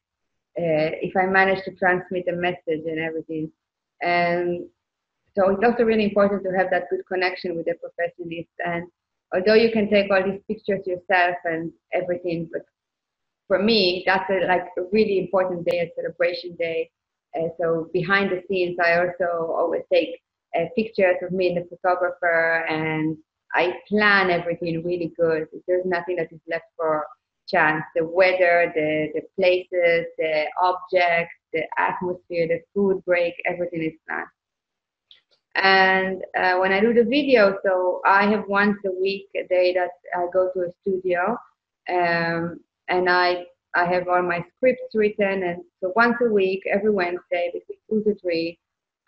uh, 0.57 0.89
if 1.07 1.15
I 1.15 1.25
manage 1.25 1.63
to 1.65 1.75
transmit 1.75 2.25
a 2.27 2.35
message 2.35 2.85
and 2.87 2.99
everything. 2.99 3.51
And 4.01 4.65
so 5.35 5.51
it's 5.51 5.63
also 5.63 5.83
really 5.83 6.05
important 6.05 6.43
to 6.43 6.57
have 6.57 6.71
that 6.71 6.89
good 6.89 7.05
connection 7.07 7.55
with 7.55 7.65
the 7.65 7.75
professionist. 7.83 8.47
And 8.65 8.87
although 9.33 9.53
you 9.53 9.71
can 9.71 9.89
take 9.89 10.09
all 10.09 10.23
these 10.23 10.41
pictures 10.47 10.87
yourself 10.87 11.35
and 11.43 11.71
everything, 11.93 12.49
but 12.51 12.63
for 13.47 13.61
me, 13.61 14.03
that's 14.05 14.29
a, 14.29 14.47
like 14.47 14.67
a 14.77 14.83
really 14.91 15.19
important 15.19 15.65
day, 15.65 15.79
a 15.79 15.89
celebration 15.95 16.55
day. 16.55 16.89
Uh, 17.37 17.49
so 17.59 17.89
behind 17.93 18.31
the 18.31 18.41
scenes, 18.47 18.77
I 18.83 18.99
also 18.99 19.53
always 19.53 19.83
take 19.93 20.19
uh, 20.57 20.65
pictures 20.75 21.17
of 21.21 21.31
me 21.31 21.47
and 21.47 21.57
the 21.57 21.77
photographer, 21.77 22.65
and 22.69 23.17
I 23.53 23.73
plan 23.87 24.29
everything 24.29 24.83
really 24.83 25.11
good. 25.19 25.47
There's 25.67 25.85
nothing 25.85 26.17
that 26.17 26.31
is 26.31 26.39
left 26.49 26.65
for 26.77 27.05
chance. 27.47 27.83
The 27.95 28.05
weather, 28.05 28.71
the, 28.75 29.09
the 29.13 29.21
places, 29.35 30.05
the 30.17 30.45
objects, 30.61 31.33
the 31.53 31.63
atmosphere, 31.77 32.47
the 32.47 32.61
food 32.73 33.03
break, 33.05 33.33
everything 33.45 33.83
is 33.83 33.93
planned. 34.07 34.27
And 35.55 36.21
uh, 36.37 36.59
when 36.59 36.71
I 36.71 36.79
do 36.79 36.93
the 36.93 37.03
video, 37.03 37.57
so 37.65 38.01
I 38.05 38.27
have 38.27 38.43
once 38.47 38.77
a 38.85 38.91
week 38.91 39.27
a 39.35 39.47
day 39.47 39.73
that 39.73 39.89
I 40.15 40.27
go 40.31 40.51
to 40.53 40.61
a 40.61 40.71
studio, 40.81 41.37
um, 41.89 42.59
and 42.87 43.09
I 43.09 43.45
I 43.75 43.85
have 43.85 44.07
all 44.07 44.21
my 44.23 44.43
scripts 44.55 44.95
written, 44.95 45.43
and 45.43 45.61
so 45.79 45.91
once 45.95 46.15
a 46.21 46.29
week, 46.31 46.61
every 46.71 46.91
Wednesday 46.91 47.51
between 47.53 47.77
two 47.89 48.09
to 48.09 48.19
three, 48.19 48.57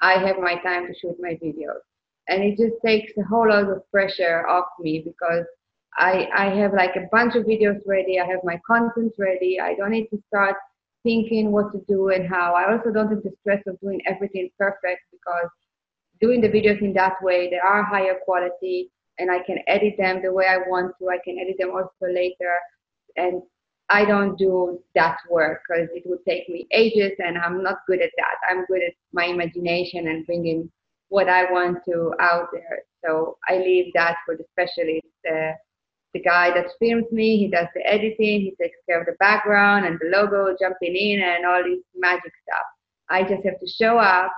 I 0.01 0.13
have 0.13 0.37
my 0.39 0.55
time 0.61 0.87
to 0.87 0.93
shoot 0.99 1.15
my 1.19 1.37
videos. 1.43 1.81
And 2.27 2.43
it 2.43 2.57
just 2.57 2.75
takes 2.85 3.11
a 3.17 3.23
whole 3.23 3.49
lot 3.49 3.69
of 3.69 3.89
pressure 3.91 4.47
off 4.47 4.65
me 4.79 5.03
because 5.05 5.45
I, 5.97 6.27
I 6.35 6.45
have 6.55 6.73
like 6.73 6.95
a 6.95 7.07
bunch 7.11 7.35
of 7.35 7.45
videos 7.45 7.79
ready. 7.85 8.19
I 8.19 8.25
have 8.25 8.39
my 8.43 8.59
content 8.65 9.13
ready. 9.17 9.59
I 9.59 9.75
don't 9.75 9.91
need 9.91 10.07
to 10.07 10.21
start 10.27 10.55
thinking 11.03 11.51
what 11.51 11.71
to 11.73 11.83
do 11.87 12.09
and 12.09 12.27
how. 12.27 12.53
I 12.53 12.71
also 12.71 12.91
don't 12.91 13.09
have 13.09 13.23
the 13.23 13.33
stress 13.41 13.61
of 13.67 13.79
doing 13.79 14.01
everything 14.07 14.49
perfect 14.57 15.01
because 15.11 15.49
doing 16.21 16.41
the 16.41 16.49
videos 16.49 16.81
in 16.81 16.93
that 16.93 17.15
way, 17.21 17.49
they 17.49 17.57
are 17.57 17.83
higher 17.83 18.19
quality 18.23 18.89
and 19.19 19.29
I 19.31 19.39
can 19.43 19.59
edit 19.67 19.95
them 19.97 20.21
the 20.21 20.31
way 20.31 20.45
I 20.47 20.57
want 20.57 20.93
to. 20.99 21.09
I 21.09 21.17
can 21.23 21.37
edit 21.39 21.55
them 21.59 21.71
also 21.71 22.11
later. 22.13 22.53
And 23.17 23.41
I 23.89 24.05
don't 24.05 24.37
do 24.37 24.79
that 24.95 25.17
work 25.29 25.61
because 25.67 25.89
it 25.93 26.03
would 26.05 26.23
take 26.27 26.47
me 26.47 26.67
ages 26.71 27.11
and 27.19 27.37
I'm 27.37 27.61
not 27.61 27.79
good 27.87 28.01
at 28.01 28.11
that. 28.17 28.35
I'm 28.49 28.65
good 28.65 28.81
at 28.81 28.93
my 29.11 29.25
imagination 29.25 30.07
and 30.07 30.25
bringing 30.25 30.71
what 31.09 31.27
I 31.27 31.51
want 31.51 31.79
to 31.85 32.13
out 32.19 32.47
there. 32.53 32.83
So 33.03 33.37
I 33.49 33.57
leave 33.57 33.91
that 33.95 34.17
for 34.25 34.37
the 34.37 34.45
specialist. 34.53 35.05
Uh, 35.29 35.51
the 36.13 36.21
guy 36.21 36.51
that 36.51 36.67
films 36.79 37.05
me, 37.11 37.37
he 37.37 37.47
does 37.47 37.67
the 37.73 37.85
editing, 37.85 38.41
he 38.41 38.55
takes 38.61 38.77
care 38.87 38.99
of 38.99 39.05
the 39.05 39.15
background 39.19 39.85
and 39.85 39.97
the 39.99 40.07
logo 40.07 40.55
jumping 40.59 40.95
in 40.95 41.21
and 41.21 41.45
all 41.45 41.63
this 41.63 41.79
magic 41.95 42.31
stuff. 42.43 42.65
I 43.09 43.23
just 43.23 43.43
have 43.45 43.59
to 43.59 43.67
show 43.67 43.97
up. 43.97 44.31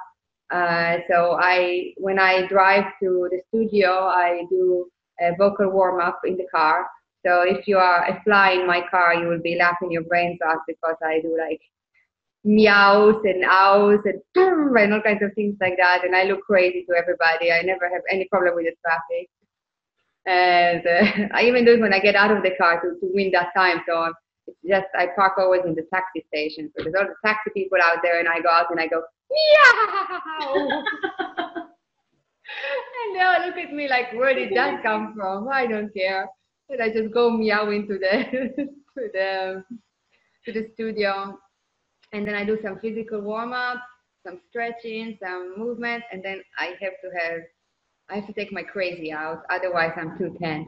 Uh, 0.52 0.98
so 1.10 1.38
I, 1.40 1.94
when 1.98 2.20
I 2.20 2.48
drive 2.48 2.86
to 3.02 3.28
the 3.32 3.42
studio, 3.50 3.92
I 3.92 4.44
do 4.50 4.88
a 5.20 5.36
vocal 5.38 5.70
warm 5.70 6.02
up 6.02 6.22
in 6.26 6.38
the 6.38 6.48
car. 6.54 6.88
So 7.26 7.42
if 7.42 7.68
you 7.68 7.78
are 7.78 8.06
a 8.06 8.22
fly 8.24 8.52
in 8.52 8.68
my 8.68 8.82
car, 8.90 9.16
you 9.16 9.28
will 9.28 9.42
be 9.42 9.56
laughing 9.58 9.92
your 9.92 10.04
brains 10.04 10.40
out 10.46 10.60
because 10.68 10.96
I 11.04 11.22
do 11.22 11.38
like 11.38 11.62
meows 12.44 13.22
and 13.24 13.44
owls 13.46 14.02
and, 14.06 14.22
and 14.36 14.94
all 14.94 15.02
kinds 15.02 15.24
of 15.24 15.34
things 15.34 15.56
like 15.62 15.78
that. 15.78 16.04
And 16.04 16.16
I 16.16 16.24
look 16.24 16.42
crazy 16.42 16.86
to 16.90 16.96
everybody. 16.96 17.52
I 17.52 17.62
never 17.62 17.90
have 17.90 18.02
any 18.12 18.26
problem 18.26 18.56
with 18.56 18.66
the 18.66 18.76
traffic. 18.82 19.30
And 20.26 20.86
uh, 20.86 21.34
I 21.38 21.44
even 21.44 21.66
do 21.66 21.74
it 21.74 21.80
when 21.80 21.94
I 21.94 22.00
get 22.00 22.16
out 22.16 22.36
of 22.36 22.44
the 22.44 22.52
car 22.58 22.82
to, 22.82 23.00
to 23.00 23.12
win 23.14 23.32
that 23.32 23.52
time. 23.56 23.82
So 23.88 24.14
it's 24.48 24.58
just, 24.68 24.88
I 24.96 25.08
park 25.16 25.34
always 25.38 25.62
in 25.66 25.76
the 25.76 25.86
taxi 25.94 26.26
station. 26.28 26.72
So 26.76 26.84
there's 26.84 26.96
all 26.98 27.06
the 27.08 27.16
taxi 27.26 27.52
people 27.54 27.78
out 27.82 28.00
there 28.04 28.20
and 28.20 28.28
I 28.28 28.42
go 28.42 28.50
out 28.50 28.70
and 28.70 28.80
I 28.80 28.88
go, 28.88 29.02
meow. 29.32 30.84
and 33.06 33.16
they 33.16 33.22
all 33.22 33.48
look 33.48 33.58
at 33.58 33.74
me 33.74 33.88
like, 33.88 34.12
where 34.14 34.34
did 34.34 34.56
that 34.56 34.84
come 34.84 35.14
from? 35.16 35.48
I 35.48 35.66
don't 35.66 35.94
care. 35.94 36.28
And 36.70 36.82
I 36.82 36.90
just 36.90 37.14
go 37.14 37.30
meow 37.30 37.70
into 37.70 38.00
the, 38.00 38.54
to 38.98 39.10
the, 39.14 39.64
to 40.46 40.52
the 40.52 40.70
studio 40.74 41.38
and 42.14 42.28
then 42.28 42.36
I 42.36 42.46
do 42.46 42.58
some 42.64 42.80
physical 42.80 43.22
warm 43.22 43.54
up, 43.54 43.84
some 44.26 44.40
stretching, 44.50 45.18
some 45.22 45.56
movement, 45.58 46.04
and 46.12 46.24
then 46.24 46.42
I 46.58 46.76
have 46.80 46.94
to 47.04 47.10
have 47.20 47.42
I 48.10 48.16
have 48.16 48.28
to 48.28 48.34
take 48.34 48.52
my 48.52 48.64
crazy 48.64 49.12
out, 49.12 49.44
otherwise 49.50 49.94
I'm 49.96 50.18
too 50.18 50.36
tense. 50.40 50.68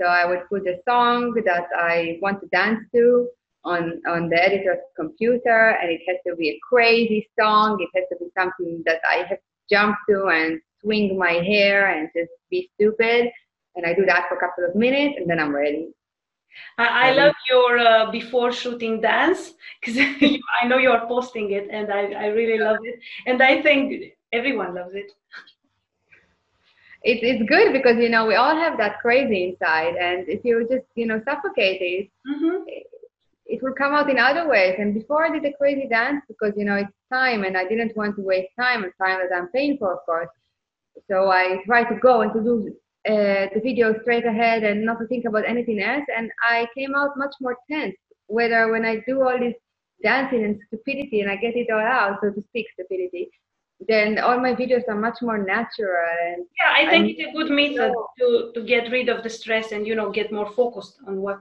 So 0.00 0.06
I 0.06 0.24
would 0.24 0.48
put 0.48 0.66
a 0.66 0.80
song 0.88 1.34
that 1.44 1.66
I 1.76 2.18
want 2.22 2.40
to 2.40 2.48
dance 2.48 2.80
to 2.94 3.28
on 3.64 4.00
on 4.08 4.28
the 4.28 4.42
editor's 4.42 4.82
computer, 4.96 5.78
and 5.80 5.90
it 5.90 6.00
has 6.08 6.16
to 6.26 6.34
be 6.36 6.50
a 6.50 6.58
crazy 6.68 7.28
song. 7.38 7.78
It 7.80 7.90
has 7.98 8.08
to 8.10 8.24
be 8.24 8.30
something 8.36 8.82
that 8.86 9.00
I 9.08 9.18
have 9.28 9.38
to 9.38 9.44
jump 9.70 9.96
to 10.08 10.26
and 10.26 10.60
swing 10.82 11.16
my 11.16 11.34
hair 11.34 11.92
and 11.92 12.08
just 12.16 12.32
be 12.50 12.68
stupid. 12.74 13.30
And 13.80 13.86
I 13.86 13.94
do 13.94 14.04
that 14.04 14.28
for 14.28 14.36
a 14.36 14.40
couple 14.40 14.64
of 14.66 14.74
minutes, 14.74 15.14
and 15.16 15.28
then 15.28 15.40
I'm 15.40 15.54
ready. 15.54 15.88
I, 16.76 17.08
I 17.08 17.12
love 17.12 17.32
your 17.48 17.78
uh, 17.78 18.10
before 18.10 18.52
shooting 18.52 19.00
dance 19.00 19.54
because 19.80 19.98
I 20.62 20.66
know 20.66 20.76
you're 20.76 21.06
posting 21.06 21.52
it 21.52 21.68
and 21.70 21.90
I, 21.92 22.12
I 22.12 22.26
really 22.26 22.58
love 22.58 22.78
it. 22.82 22.98
And 23.26 23.42
I 23.42 23.62
think 23.62 24.14
everyone 24.32 24.74
loves 24.74 24.94
it. 24.94 25.12
It's, 27.02 27.20
it's 27.22 27.48
good 27.48 27.72
because, 27.72 27.96
you 27.96 28.10
know, 28.10 28.26
we 28.26 28.34
all 28.34 28.54
have 28.54 28.76
that 28.76 29.00
crazy 29.00 29.50
inside. 29.50 29.94
And 29.96 30.28
if 30.28 30.44
you 30.44 30.66
just, 30.70 30.84
you 30.96 31.06
know, 31.06 31.22
suffocate 31.24 31.80
it, 31.80 32.10
mm-hmm. 32.28 32.64
it, 32.66 32.86
it 33.46 33.62
will 33.62 33.72
come 33.72 33.94
out 33.94 34.10
in 34.10 34.18
other 34.18 34.48
ways. 34.48 34.74
And 34.78 34.92
before 34.92 35.24
I 35.24 35.30
did 35.30 35.44
the 35.44 35.54
crazy 35.54 35.88
dance, 35.88 36.22
because, 36.28 36.52
you 36.56 36.64
know, 36.64 36.76
it's 36.76 36.92
time 37.10 37.44
and 37.44 37.56
I 37.56 37.66
didn't 37.66 37.96
want 37.96 38.16
to 38.16 38.22
waste 38.22 38.50
time 38.58 38.84
and 38.84 38.92
time 39.02 39.20
that 39.20 39.34
I'm 39.34 39.48
paying 39.48 39.78
for, 39.78 39.94
of 39.94 40.04
course. 40.04 40.28
So 41.08 41.30
I 41.30 41.62
try 41.64 41.84
to 41.84 41.98
go 42.00 42.20
and 42.20 42.32
to 42.34 42.40
do 42.40 42.76
uh, 43.08 43.48
the 43.54 43.60
video 43.62 43.98
straight 44.02 44.26
ahead 44.26 44.62
and 44.62 44.84
not 44.84 44.98
to 44.98 45.06
think 45.06 45.24
about 45.24 45.46
anything 45.46 45.80
else. 45.80 46.04
And 46.16 46.30
I 46.42 46.66
came 46.76 46.94
out 46.94 47.16
much 47.16 47.34
more 47.40 47.56
tense, 47.70 47.96
whether 48.26 48.70
when 48.70 48.84
I 48.84 49.02
do 49.06 49.22
all 49.22 49.38
this 49.38 49.54
dancing 50.02 50.44
and 50.44 50.60
stupidity 50.66 51.20
and 51.20 51.30
I 51.30 51.36
get 51.36 51.56
it 51.56 51.70
all 51.70 51.80
out, 51.80 52.18
so 52.22 52.30
to 52.30 52.42
speak, 52.42 52.66
stupidity, 52.74 53.30
then 53.88 54.18
all 54.18 54.38
my 54.38 54.54
videos 54.54 54.86
are 54.88 54.96
much 54.96 55.22
more 55.22 55.38
natural. 55.38 56.06
And 56.26 56.44
yeah, 56.58 56.86
I 56.86 56.90
think 56.90 57.18
it's 57.18 57.30
a 57.30 57.32
good 57.32 57.50
method 57.50 57.92
to, 58.18 58.52
to 58.54 58.64
get 58.64 58.90
rid 58.90 59.08
of 59.08 59.22
the 59.22 59.30
stress 59.30 59.72
and, 59.72 59.86
you 59.86 59.94
know, 59.94 60.10
get 60.10 60.32
more 60.32 60.50
focused 60.52 60.98
on 61.06 61.16
what 61.22 61.40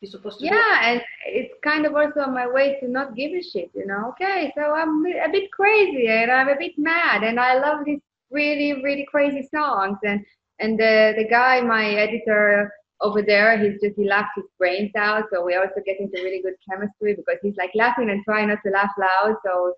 you're 0.00 0.10
supposed 0.10 0.40
to 0.40 0.48
do. 0.48 0.54
yeah, 0.54 0.80
do. 0.80 0.86
and 0.88 1.02
it's 1.26 1.54
kind 1.62 1.86
of 1.86 1.94
also 1.94 2.26
my 2.26 2.48
way 2.48 2.78
to 2.80 2.88
not 2.88 3.14
give 3.14 3.32
a 3.32 3.42
shit, 3.42 3.70
you 3.74 3.86
know. 3.86 4.08
Okay, 4.10 4.52
so 4.56 4.62
I'm 4.72 5.06
a 5.06 5.28
bit 5.30 5.50
crazy 5.52 6.08
and 6.08 6.30
I'm 6.30 6.48
a 6.48 6.56
bit 6.58 6.72
mad 6.76 7.22
and 7.22 7.38
I 7.38 7.58
love 7.58 7.84
these 7.84 8.00
really, 8.30 8.82
really 8.82 9.06
crazy 9.08 9.48
songs 9.54 9.98
and 10.02 10.24
and 10.60 10.78
the, 10.78 11.14
the 11.16 11.26
guy, 11.28 11.60
my 11.60 11.86
editor 11.94 12.72
over 13.00 13.22
there, 13.22 13.58
he's 13.58 13.80
just, 13.80 13.96
he 13.96 14.08
laughs 14.08 14.30
his 14.36 14.44
brains 14.58 14.92
out. 14.96 15.24
So 15.32 15.44
we 15.44 15.56
also 15.56 15.80
get 15.84 16.00
into 16.00 16.22
really 16.22 16.42
good 16.42 16.54
chemistry 16.68 17.14
because 17.14 17.38
he's 17.42 17.56
like 17.56 17.70
laughing 17.74 18.10
and 18.10 18.22
trying 18.24 18.48
not 18.48 18.58
to 18.64 18.72
laugh 18.72 18.90
loud. 18.98 19.36
So 19.44 19.74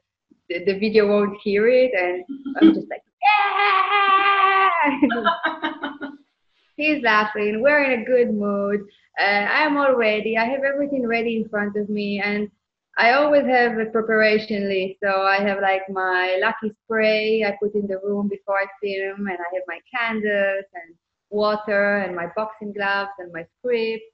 the, 0.49 0.65
the 0.65 0.79
video 0.79 1.09
won't 1.09 1.39
hear 1.43 1.69
it. 1.69 1.93
And 1.95 2.25
I'm 2.61 2.75
just 2.75 2.89
like, 2.91 3.03
yeah! 5.13 6.11
he's 6.77 7.03
laughing. 7.03 7.63
We're 7.63 7.85
in 7.85 8.03
a 8.03 8.05
good 8.05 8.35
mood. 8.35 8.83
Uh, 9.19 9.25
I'm 9.25 9.77
all 9.77 9.97
ready. 9.97 10.37
I 10.37 10.45
have 10.45 10.63
everything 10.63 11.07
ready 11.07 11.37
in 11.37 11.49
front 11.49 11.77
of 11.77 11.89
me. 11.89 12.21
And 12.25 12.51
I 12.99 13.13
always 13.13 13.45
have 13.47 13.79
a 13.79 13.87
preparation 13.87 14.69
list. 14.69 14.95
So 15.03 15.23
I 15.23 15.37
have 15.37 15.61
like 15.61 15.83
my 15.91 16.39
lucky 16.41 16.75
spray 16.85 17.45
I 17.45 17.57
put 17.63 17.75
in 17.75 17.87
the 17.87 17.99
room 18.03 18.29
before 18.29 18.59
I 18.59 18.67
film, 18.83 19.27
and 19.27 19.39
I 19.39 19.55
have 19.55 19.63
my 19.67 19.81
candles 19.95 20.65
and 20.75 20.95
water 21.31 21.99
and 21.99 22.17
my 22.17 22.29
boxing 22.35 22.73
gloves 22.73 23.11
and 23.19 23.33
my 23.33 23.45
script 23.59 24.05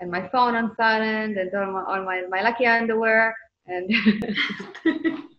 and 0.00 0.10
my 0.10 0.28
phone 0.28 0.54
on 0.54 0.74
silent 0.76 1.38
and 1.38 1.54
all 1.54 1.72
my, 1.72 1.84
all 1.84 2.04
my, 2.04 2.22
my 2.28 2.42
lucky 2.42 2.66
underwear 2.66 3.34
and 3.66 3.90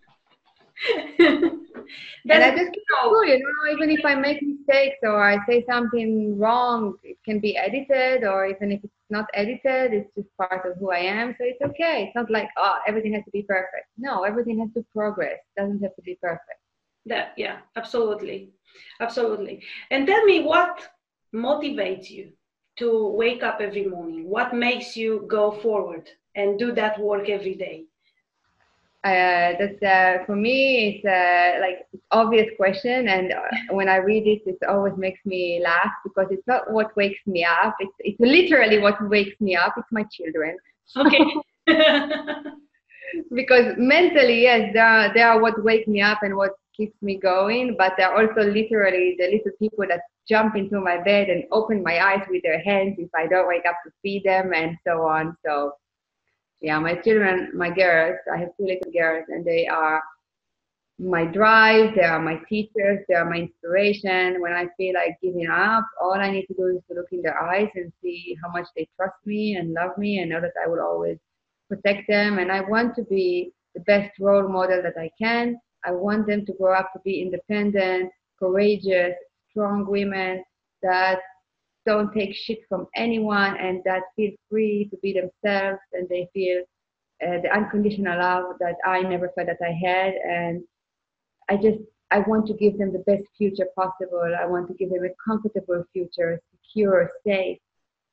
and 2.29 2.43
I 2.43 2.55
just 2.55 2.71
keep 2.73 2.83
cool, 3.03 3.25
you 3.25 3.39
know, 3.39 3.73
even 3.73 3.89
if 3.89 4.05
I 4.05 4.15
make 4.15 4.41
mistakes 4.41 4.97
or 5.03 5.21
I 5.23 5.37
say 5.47 5.65
something 5.69 6.37
wrong, 6.37 6.95
it 7.03 7.17
can 7.25 7.39
be 7.39 7.57
edited, 7.57 8.23
or 8.23 8.45
even 8.45 8.71
if 8.71 8.83
it's 8.83 8.93
not 9.11 9.25
edited, 9.33 9.93
it's 9.93 10.13
just 10.15 10.29
part 10.37 10.65
of 10.65 10.77
who 10.77 10.91
I 10.91 10.99
am. 10.99 11.35
So 11.37 11.45
it's 11.45 11.61
okay. 11.61 12.05
It's 12.05 12.15
not 12.15 12.31
like, 12.31 12.49
oh, 12.57 12.79
everything 12.87 13.13
has 13.13 13.25
to 13.25 13.31
be 13.31 13.43
perfect. 13.43 13.87
No, 13.97 14.23
everything 14.23 14.59
has 14.59 14.69
to 14.75 14.85
progress. 14.93 15.39
It 15.55 15.61
doesn't 15.61 15.81
have 15.81 15.95
to 15.95 16.01
be 16.01 16.17
perfect. 16.21 16.59
That, 17.05 17.33
yeah, 17.37 17.59
absolutely. 17.75 18.51
Absolutely. 18.99 19.63
And 19.89 20.07
tell 20.07 20.23
me 20.25 20.43
what 20.43 20.87
motivates 21.33 22.09
you 22.09 22.31
to 22.77 23.07
wake 23.09 23.43
up 23.43 23.59
every 23.61 23.85
morning? 23.85 24.29
What 24.29 24.53
makes 24.53 24.95
you 24.95 25.25
go 25.27 25.51
forward 25.51 26.09
and 26.35 26.57
do 26.57 26.71
that 26.73 26.99
work 26.99 27.29
every 27.29 27.55
day? 27.55 27.85
Uh, 29.03 29.53
that's 29.57 29.81
uh, 29.81 30.23
for 30.25 30.35
me 30.35 31.01
it's 31.01 31.05
uh, 31.05 31.59
like 31.59 31.87
obvious 32.11 32.47
question 32.55 33.07
and 33.07 33.33
uh, 33.33 33.39
when 33.71 33.89
i 33.89 33.95
read 33.95 34.27
it 34.27 34.41
it 34.45 34.57
always 34.69 34.93
makes 34.97 35.19
me 35.25 35.59
laugh 35.63 35.91
because 36.03 36.27
it's 36.29 36.45
not 36.47 36.71
what 36.71 36.95
wakes 36.95 37.19
me 37.25 37.43
up 37.43 37.75
it's, 37.79 37.93
it's 37.99 38.19
literally 38.19 38.79
what 38.79 38.95
wakes 39.09 39.39
me 39.41 39.55
up 39.55 39.73
it's 39.77 39.91
my 39.91 40.05
children. 40.11 40.57
Okay. 40.97 41.25
Because 43.35 43.75
mentally 43.77 44.43
yes 44.43 44.71
they 44.73 44.79
are, 44.79 45.13
they 45.13 45.21
are 45.21 45.41
what 45.41 45.63
wake 45.63 45.87
me 45.87 46.01
up 46.01 46.19
and 46.21 46.35
what 46.35 46.51
keeps 46.75 46.95
me 47.01 47.17
going 47.19 47.75
but 47.77 47.93
they're 47.97 48.15
also 48.15 48.41
literally 48.49 49.15
the 49.19 49.25
little 49.25 49.51
people 49.59 49.85
that 49.87 50.01
jump 50.29 50.55
into 50.55 50.79
my 50.79 50.97
bed 51.03 51.29
and 51.29 51.43
open 51.51 51.83
my 51.83 51.99
eyes 51.99 52.25
with 52.29 52.41
their 52.43 52.61
hands 52.61 52.95
if 52.97 53.09
i 53.13 53.27
don't 53.27 53.47
wake 53.47 53.65
up 53.67 53.75
to 53.85 53.91
feed 54.01 54.23
them 54.23 54.53
and 54.53 54.77
so 54.87 55.01
on 55.01 55.35
so 55.45 55.73
yeah, 56.61 56.79
my 56.79 56.95
children, 56.95 57.51
my 57.55 57.69
girls, 57.69 58.17
I 58.31 58.37
have 58.37 58.49
two 58.57 58.65
little 58.65 58.91
girls, 58.91 59.25
and 59.29 59.43
they 59.43 59.67
are 59.67 60.01
my 60.99 61.25
drive, 61.25 61.95
they 61.95 62.03
are 62.03 62.21
my 62.21 62.39
teachers, 62.47 62.99
they 63.07 63.15
are 63.15 63.27
my 63.27 63.37
inspiration. 63.37 64.39
When 64.39 64.53
I 64.53 64.67
feel 64.77 64.93
like 64.93 65.17
giving 65.21 65.47
up, 65.47 65.83
all 65.99 66.13
I 66.13 66.29
need 66.29 66.45
to 66.45 66.53
do 66.53 66.67
is 66.67 66.83
to 66.87 66.95
look 66.95 67.07
in 67.11 67.23
their 67.23 67.41
eyes 67.41 67.69
and 67.73 67.91
see 68.01 68.37
how 68.43 68.51
much 68.51 68.67
they 68.75 68.87
trust 68.95 69.15
me 69.25 69.55
and 69.55 69.73
love 69.73 69.97
me 69.97 70.19
and 70.19 70.29
know 70.29 70.41
that 70.41 70.53
I 70.63 70.67
will 70.67 70.81
always 70.81 71.17
protect 71.67 72.07
them. 72.07 72.37
And 72.37 72.51
I 72.51 72.61
want 72.61 72.95
to 72.97 73.03
be 73.03 73.51
the 73.73 73.81
best 73.81 74.11
role 74.19 74.47
model 74.47 74.83
that 74.83 74.99
I 74.99 75.09
can. 75.19 75.59
I 75.83 75.91
want 75.91 76.27
them 76.27 76.45
to 76.45 76.53
grow 76.53 76.75
up 76.75 76.93
to 76.93 76.99
be 77.03 77.21
independent, 77.23 78.11
courageous, 78.37 79.15
strong 79.49 79.87
women 79.87 80.43
that 80.83 81.21
don't 81.85 82.13
take 82.13 82.35
shit 82.35 82.59
from 82.69 82.87
anyone 82.95 83.57
and 83.57 83.81
that 83.85 84.03
feel 84.15 84.31
free 84.49 84.87
to 84.91 84.97
be 84.97 85.13
themselves 85.13 85.79
and 85.93 86.07
they 86.09 86.29
feel 86.33 86.61
uh, 87.23 87.41
the 87.41 87.49
unconditional 87.53 88.17
love 88.17 88.55
that 88.59 88.75
I 88.85 89.01
never 89.01 89.29
felt 89.35 89.47
that 89.47 89.57
I 89.61 89.71
had. 89.71 90.13
And 90.13 90.63
I 91.49 91.55
just, 91.57 91.79
I 92.09 92.19
want 92.19 92.47
to 92.47 92.53
give 92.53 92.77
them 92.77 92.91
the 92.91 92.99
best 92.99 93.23
future 93.37 93.67
possible. 93.75 94.35
I 94.39 94.45
want 94.45 94.67
to 94.67 94.73
give 94.73 94.89
them 94.89 95.03
a 95.05 95.29
comfortable 95.29 95.83
future, 95.93 96.41
secure, 96.51 97.11
safe. 97.25 97.57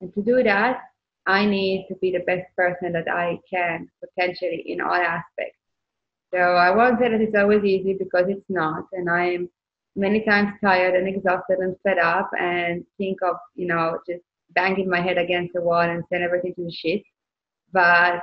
And 0.00 0.12
to 0.14 0.22
do 0.22 0.42
that, 0.42 0.80
I 1.26 1.44
need 1.44 1.86
to 1.88 1.94
be 1.96 2.12
the 2.12 2.24
best 2.24 2.46
person 2.56 2.92
that 2.92 3.08
I 3.10 3.38
can 3.50 3.90
potentially 4.00 4.64
in 4.66 4.80
all 4.80 4.94
aspects. 4.94 5.58
So 6.32 6.38
I 6.38 6.70
won't 6.70 6.98
say 6.98 7.10
that 7.10 7.20
it's 7.20 7.36
always 7.36 7.64
easy 7.64 7.94
because 7.94 8.26
it's 8.28 8.48
not. 8.48 8.84
And 8.92 9.08
I'm 9.08 9.48
many 9.96 10.24
times 10.24 10.52
tired 10.62 10.94
and 10.94 11.08
exhausted 11.08 11.58
and 11.58 11.76
fed 11.82 11.98
up 11.98 12.30
and 12.38 12.84
think 12.98 13.18
of, 13.22 13.36
you 13.54 13.66
know, 13.66 13.98
just 14.08 14.22
banging 14.50 14.88
my 14.88 15.00
head 15.00 15.18
against 15.18 15.54
the 15.54 15.60
wall 15.60 15.80
and 15.80 16.04
send 16.08 16.22
everything 16.22 16.54
to 16.54 16.64
the 16.64 16.72
shit. 16.72 17.02
but 17.72 18.20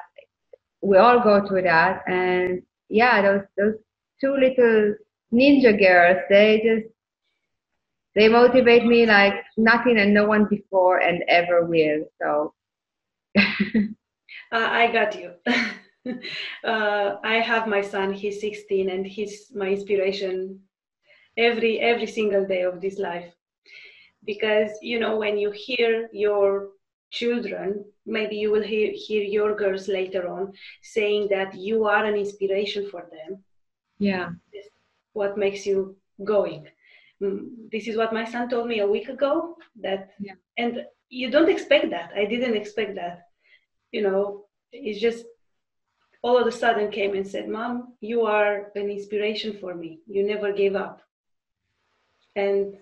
we 0.82 0.98
all 0.98 1.20
go 1.20 1.46
through 1.48 1.64
that. 1.64 2.04
And 2.08 2.62
yeah, 2.90 3.22
those 3.22 3.42
those 3.58 3.76
two 4.22 4.34
little 4.34 4.96
ninja 5.34 5.78
girls, 5.78 6.18
they 6.30 6.62
just 6.64 6.94
they 8.16 8.30
motivate 8.30 8.86
me 8.86 9.06
like 9.06 9.34
nothing 9.58 9.98
and 9.98 10.14
no 10.14 10.26
one 10.26 10.46
before 10.46 11.00
and 11.00 11.24
ever 11.28 11.66
will. 11.66 12.06
So 12.22 12.54
uh, 13.38 13.42
I 14.52 14.92
got 14.92 15.20
you. 15.20 15.32
uh, 16.64 17.16
I 17.24 17.36
have 17.36 17.68
my 17.68 17.82
son. 17.82 18.14
He's 18.14 18.40
16, 18.40 18.90
and 18.90 19.06
he's 19.06 19.52
my 19.54 19.70
inspiration 19.70 20.62
every 21.38 21.80
every 21.80 22.08
single 22.08 22.46
day 22.46 22.62
of 22.64 22.82
this 22.82 22.98
life. 22.98 23.32
Because 24.24 24.72
you 24.82 25.00
know, 25.00 25.18
when 25.18 25.38
you 25.38 25.52
hear 25.52 26.10
your 26.12 26.70
children, 27.12 27.86
maybe 28.06 28.36
you 28.36 28.52
will 28.52 28.64
hear, 28.64 28.92
hear 28.94 29.24
your 29.24 29.56
girls 29.56 29.88
later 29.88 30.28
on 30.28 30.54
saying 30.82 31.28
that 31.30 31.56
you 31.56 31.86
are 31.86 32.06
an 32.06 32.16
inspiration 32.16 32.90
for 32.90 33.08
them. 33.12 33.44
Yeah. 34.00 34.30
What 35.14 35.38
makes 35.38 35.66
you 35.66 35.96
going? 36.24 36.68
Mm, 37.22 37.72
this 37.72 37.88
is 37.88 37.96
what 37.96 38.14
my 38.14 38.26
son 38.26 38.50
told 38.50 38.68
me 38.68 38.80
a 38.80 38.88
week 38.88 39.08
ago. 39.08 39.58
That 39.82 40.12
yeah. 40.20 40.34
and 40.58 40.86
you 41.10 41.32
don't 41.32 41.50
expect 41.50 41.90
that. 41.92 42.12
I 42.16 42.26
didn't 42.26 42.56
expect 42.56 42.96
that. 42.96 43.28
You 43.92 44.02
know, 44.02 44.46
it's 44.72 45.00
just 45.00 45.26
all 46.22 46.38
of 46.38 46.48
a 46.48 46.52
sudden 46.52 46.92
came 46.92 47.14
and 47.16 47.26
said, 47.26 47.48
Mom, 47.48 47.94
you 48.02 48.24
are 48.24 48.72
an 48.76 48.90
inspiration 48.90 49.58
for 49.62 49.76
me. 49.76 50.00
You 50.08 50.26
never 50.26 50.52
gave 50.52 50.76
up. 50.76 51.02
And 52.36 52.76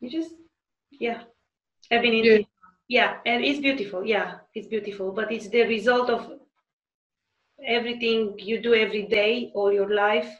you 0.00 0.10
just, 0.10 0.34
yeah. 0.90 1.22
I've 1.90 2.02
been 2.02 2.14
in, 2.14 2.24
yeah. 2.24 2.38
yeah, 2.88 3.16
and 3.26 3.44
it's 3.44 3.60
beautiful. 3.60 4.04
Yeah, 4.04 4.36
it's 4.54 4.68
beautiful. 4.68 5.12
But 5.12 5.32
it's 5.32 5.48
the 5.48 5.62
result 5.62 6.10
of 6.10 6.30
everything 7.66 8.34
you 8.38 8.60
do 8.60 8.74
every 8.74 9.06
day, 9.06 9.50
all 9.54 9.72
your 9.72 9.94
life, 9.94 10.30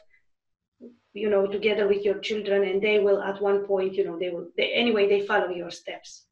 you 1.13 1.29
know, 1.29 1.45
together 1.47 1.87
with 1.87 2.03
your 2.03 2.19
children. 2.19 2.63
And 2.63 2.81
they 2.81 2.99
will, 2.99 3.21
at 3.21 3.41
one 3.41 3.65
point, 3.65 3.93
you 3.93 4.05
know, 4.05 4.17
they 4.17 4.29
will, 4.29 4.47
they, 4.57 4.73
anyway, 4.73 5.07
they 5.07 5.25
follow 5.25 5.49
your 5.49 5.71
steps. 5.71 6.25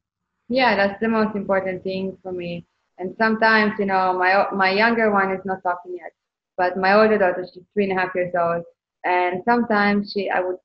Yeah, 0.48 0.74
that's 0.76 1.00
the 1.00 1.08
most 1.08 1.36
important 1.36 1.84
thing 1.84 2.18
for 2.22 2.32
me 2.32 2.66
and 2.98 3.14
sometimes, 3.18 3.72
you 3.78 3.86
know, 3.86 4.16
my 4.18 4.46
my 4.52 4.70
younger 4.70 5.10
one 5.10 5.32
is 5.32 5.44
not 5.44 5.62
talking 5.62 5.96
yet, 5.96 6.12
but 6.56 6.76
my 6.76 6.92
older 6.94 7.18
daughter, 7.18 7.44
she's 7.52 7.64
three 7.74 7.90
and 7.90 7.98
a 7.98 8.00
half 8.00 8.14
years 8.14 8.32
old, 8.38 8.64
and 9.04 9.42
sometimes 9.44 10.12
she, 10.12 10.30
I 10.30 10.40
would 10.40 10.56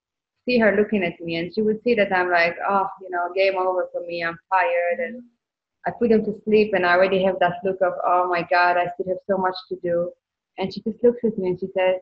see 0.48 0.58
her 0.58 0.76
looking 0.76 1.04
at 1.04 1.20
me, 1.20 1.36
and 1.36 1.54
she 1.54 1.62
would 1.62 1.82
see 1.84 1.94
that 1.96 2.12
I'm 2.12 2.32
like, 2.32 2.56
oh, 2.68 2.88
you 3.02 3.10
know, 3.10 3.30
game 3.36 3.58
over 3.58 3.88
for 3.92 4.02
me. 4.02 4.24
I'm 4.24 4.40
tired, 4.52 5.00
and 5.00 5.22
I 5.86 5.92
put 5.92 6.10
them 6.10 6.26
to 6.26 6.42
sleep, 6.46 6.74
and 6.74 6.86
I 6.86 6.94
already 6.94 7.24
have 7.24 7.40
that 7.40 7.58
look 7.64 7.82
of, 7.82 7.94
oh 8.06 8.28
my 8.30 8.48
God, 8.50 8.78
I 8.78 8.88
still 8.94 9.10
have 9.10 9.24
so 9.30 9.38
much 9.38 9.56
to 9.70 9.76
do. 9.84 10.12
And 10.58 10.74
she 10.74 10.82
just 10.82 11.04
looks 11.04 11.20
at 11.24 11.38
me 11.38 11.50
and 11.50 11.60
she 11.60 11.68
says, 11.78 11.98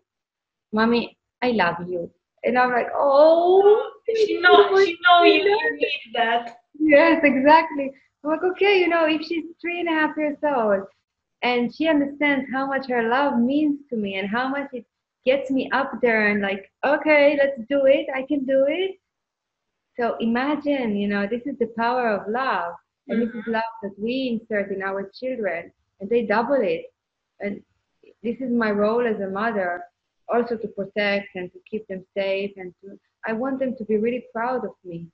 "Mommy, 0.71 1.17
I 1.41 1.51
love 1.51 1.75
you." 1.88 2.10
And 2.45 2.58
I'm 2.60 2.71
like, 2.71 2.88
oh, 2.95 3.62
oh 3.65 3.91
she 4.15 4.39
knows, 4.39 4.67
oh 4.69 4.86
she 4.86 4.97
knows 5.01 5.43
you 5.43 5.77
need 5.77 6.13
that. 6.13 6.58
Yes, 6.79 7.21
exactly. 7.23 7.91
I'm 8.23 8.29
like, 8.29 8.43
okay, 8.43 8.79
you 8.79 8.88
know, 8.88 9.05
if 9.05 9.23
she's 9.23 9.45
three 9.60 9.79
and 9.79 9.89
a 9.89 9.91
half 9.91 10.15
years 10.15 10.38
old 10.43 10.84
and 11.41 11.73
she 11.75 11.88
understands 11.88 12.45
how 12.53 12.67
much 12.67 12.88
her 12.88 13.10
love 13.10 13.39
means 13.39 13.79
to 13.89 13.97
me 13.97 14.15
and 14.15 14.29
how 14.29 14.47
much 14.47 14.69
it 14.73 14.86
gets 15.25 15.49
me 15.49 15.69
up 15.71 15.91
there 16.01 16.27
and 16.27 16.41
like, 16.41 16.71
okay, 16.85 17.38
let's 17.38 17.59
do 17.69 17.85
it. 17.85 18.07
I 18.13 18.23
can 18.23 18.45
do 18.45 18.65
it. 18.67 18.97
So 19.99 20.15
imagine, 20.19 20.95
you 20.95 21.07
know, 21.07 21.27
this 21.27 21.41
is 21.45 21.57
the 21.59 21.71
power 21.77 22.09
of 22.09 22.29
love. 22.29 22.73
And 23.07 23.19
mm-hmm. 23.19 23.25
this 23.25 23.35
is 23.35 23.41
mm-hmm. 23.41 23.51
love 23.51 23.63
that 23.83 23.93
we 23.97 24.39
insert 24.39 24.71
in 24.71 24.81
our 24.81 25.09
children 25.19 25.71
and 25.99 26.09
they 26.09 26.25
double 26.25 26.59
it. 26.61 26.85
And 27.39 27.61
this 28.23 28.38
is 28.39 28.51
my 28.51 28.71
role 28.71 29.05
as 29.05 29.19
a 29.19 29.27
mother 29.27 29.83
also 30.27 30.57
to 30.57 30.67
protect 30.69 31.29
and 31.35 31.51
to 31.53 31.59
keep 31.69 31.88
them 31.88 32.03
safe 32.17 32.51
and 32.57 32.73
to 32.81 32.97
I 33.27 33.33
want 33.33 33.59
them 33.59 33.75
to 33.77 33.85
be 33.85 33.97
really 33.97 34.25
proud 34.33 34.65
of 34.65 34.71
me 34.83 35.07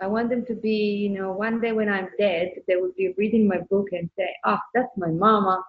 I 0.00 0.06
want 0.06 0.28
them 0.28 0.44
to 0.46 0.54
be, 0.54 0.96
you 0.96 1.10
know, 1.10 1.32
one 1.32 1.60
day 1.60 1.72
when 1.72 1.88
I'm 1.88 2.08
dead, 2.18 2.52
they 2.66 2.76
will 2.76 2.92
be 2.96 3.14
reading 3.16 3.46
my 3.46 3.58
book 3.70 3.88
and 3.92 4.10
say, 4.18 4.28
"Ah, 4.44 4.60
oh, 4.60 4.68
that's 4.74 4.96
my 4.96 5.10
mama," 5.10 5.62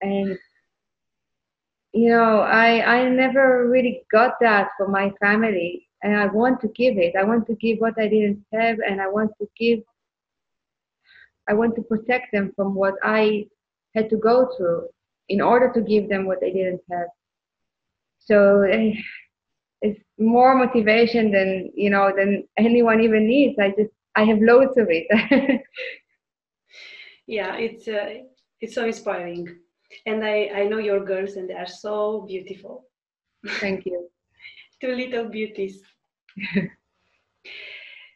and 0.00 0.38
you 1.94 2.10
know, 2.10 2.40
I 2.40 2.96
I 2.96 3.08
never 3.08 3.68
really 3.68 4.02
got 4.10 4.34
that 4.40 4.70
from 4.76 4.90
my 4.92 5.12
family, 5.20 5.88
and 6.02 6.16
I 6.16 6.26
want 6.26 6.60
to 6.62 6.68
give 6.68 6.98
it. 6.98 7.14
I 7.18 7.24
want 7.24 7.46
to 7.46 7.54
give 7.54 7.78
what 7.78 7.94
I 7.98 8.08
didn't 8.08 8.44
have, 8.52 8.78
and 8.86 9.00
I 9.00 9.08
want 9.08 9.30
to 9.40 9.48
give. 9.58 9.80
I 11.48 11.54
want 11.54 11.76
to 11.76 11.82
protect 11.82 12.32
them 12.32 12.52
from 12.56 12.74
what 12.74 12.94
I 13.02 13.46
had 13.94 14.10
to 14.10 14.16
go 14.16 14.50
through 14.56 14.88
in 15.28 15.40
order 15.40 15.72
to 15.72 15.80
give 15.80 16.08
them 16.08 16.26
what 16.26 16.40
they 16.40 16.52
didn't 16.52 16.80
have. 16.90 17.08
So 18.18 18.62
eh, 18.62 18.94
it's 19.84 20.00
more 20.18 20.54
motivation 20.56 21.30
than 21.30 21.70
you 21.74 21.90
know 21.90 22.10
than 22.16 22.44
anyone 22.56 23.00
even 23.00 23.26
needs 23.26 23.58
i 23.58 23.68
just 23.78 23.92
i 24.16 24.24
have 24.24 24.40
loads 24.40 24.76
of 24.78 24.86
it 24.88 25.06
yeah 27.26 27.56
it's 27.56 27.86
uh, 27.86 28.08
it's 28.60 28.74
so 28.74 28.86
inspiring 28.86 29.46
and 30.06 30.24
i 30.24 30.50
i 30.54 30.64
know 30.64 30.78
your 30.78 31.04
girls 31.04 31.36
and 31.36 31.48
they 31.48 31.54
are 31.54 31.66
so 31.66 32.24
beautiful 32.28 32.86
thank 33.60 33.86
you 33.86 34.08
two 34.80 34.94
little 34.94 35.28
beauties 35.28 35.82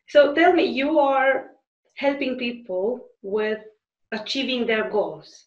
so 0.09 0.35
tell 0.35 0.53
me 0.53 0.65
you 0.65 0.99
are 0.99 1.51
helping 1.97 2.37
people 2.37 3.09
with 3.23 3.59
achieving 4.13 4.67
their 4.67 4.91
goals 4.91 5.47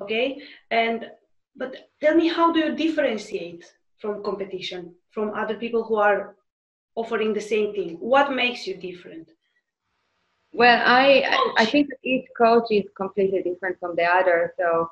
okay 0.00 0.42
and 0.70 1.10
but 1.56 1.74
tell 2.00 2.14
me 2.14 2.28
how 2.28 2.52
do 2.52 2.60
you 2.60 2.76
differentiate 2.76 3.64
from 3.98 4.22
competition 4.22 4.94
from 5.10 5.34
other 5.34 5.56
people 5.56 5.84
who 5.84 5.96
are 5.96 6.36
offering 6.94 7.32
the 7.32 7.40
same 7.40 7.72
thing? 7.72 7.96
What 8.00 8.32
makes 8.32 8.66
you 8.66 8.76
different? 8.76 9.30
Well, 10.52 10.82
I 10.84 11.04
I 11.56 11.64
think 11.64 11.88
each 12.02 12.26
coach 12.36 12.68
is 12.70 12.86
completely 12.96 13.42
different 13.42 13.78
from 13.78 13.94
the 13.96 14.04
other. 14.04 14.54
So 14.58 14.90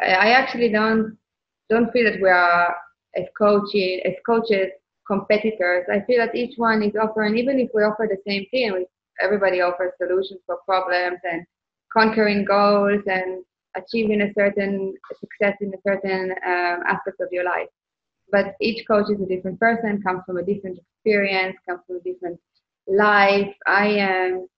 I 0.00 0.30
actually 0.32 0.70
don't 0.70 1.16
don't 1.70 1.92
feel 1.92 2.04
that 2.10 2.20
we 2.20 2.28
are 2.28 2.76
as 3.16 3.24
coaches 3.36 4.00
as 4.04 4.14
coaches 4.24 4.68
competitors. 5.06 5.86
I 5.90 6.00
feel 6.06 6.18
that 6.18 6.34
each 6.34 6.58
one 6.58 6.82
is 6.82 6.94
offering, 7.00 7.38
even 7.38 7.58
if 7.58 7.70
we 7.74 7.82
offer 7.82 8.06
the 8.08 8.18
same 8.26 8.44
thing, 8.50 8.84
everybody 9.22 9.60
offers 9.60 9.92
solutions 9.96 10.40
for 10.46 10.58
problems 10.66 11.18
and 11.30 11.44
conquering 11.92 12.44
goals 12.44 13.02
and 13.06 13.42
achieving 13.74 14.20
a 14.20 14.32
certain 14.34 14.94
success 15.18 15.56
in 15.60 15.72
a 15.72 15.80
certain 15.86 16.32
um, 16.46 16.82
aspect 16.86 17.20
of 17.20 17.28
your 17.32 17.44
life 17.44 17.68
but 18.30 18.54
each 18.60 18.86
coach 18.86 19.10
is 19.10 19.20
a 19.20 19.26
different 19.26 19.58
person, 19.58 20.02
comes 20.02 20.22
from 20.26 20.36
a 20.38 20.42
different 20.42 20.78
experience, 20.78 21.56
comes 21.68 21.80
from 21.86 21.96
a 21.96 22.00
different 22.00 22.38
life. 22.86 23.54
I 23.66 23.86
am. 23.88 24.48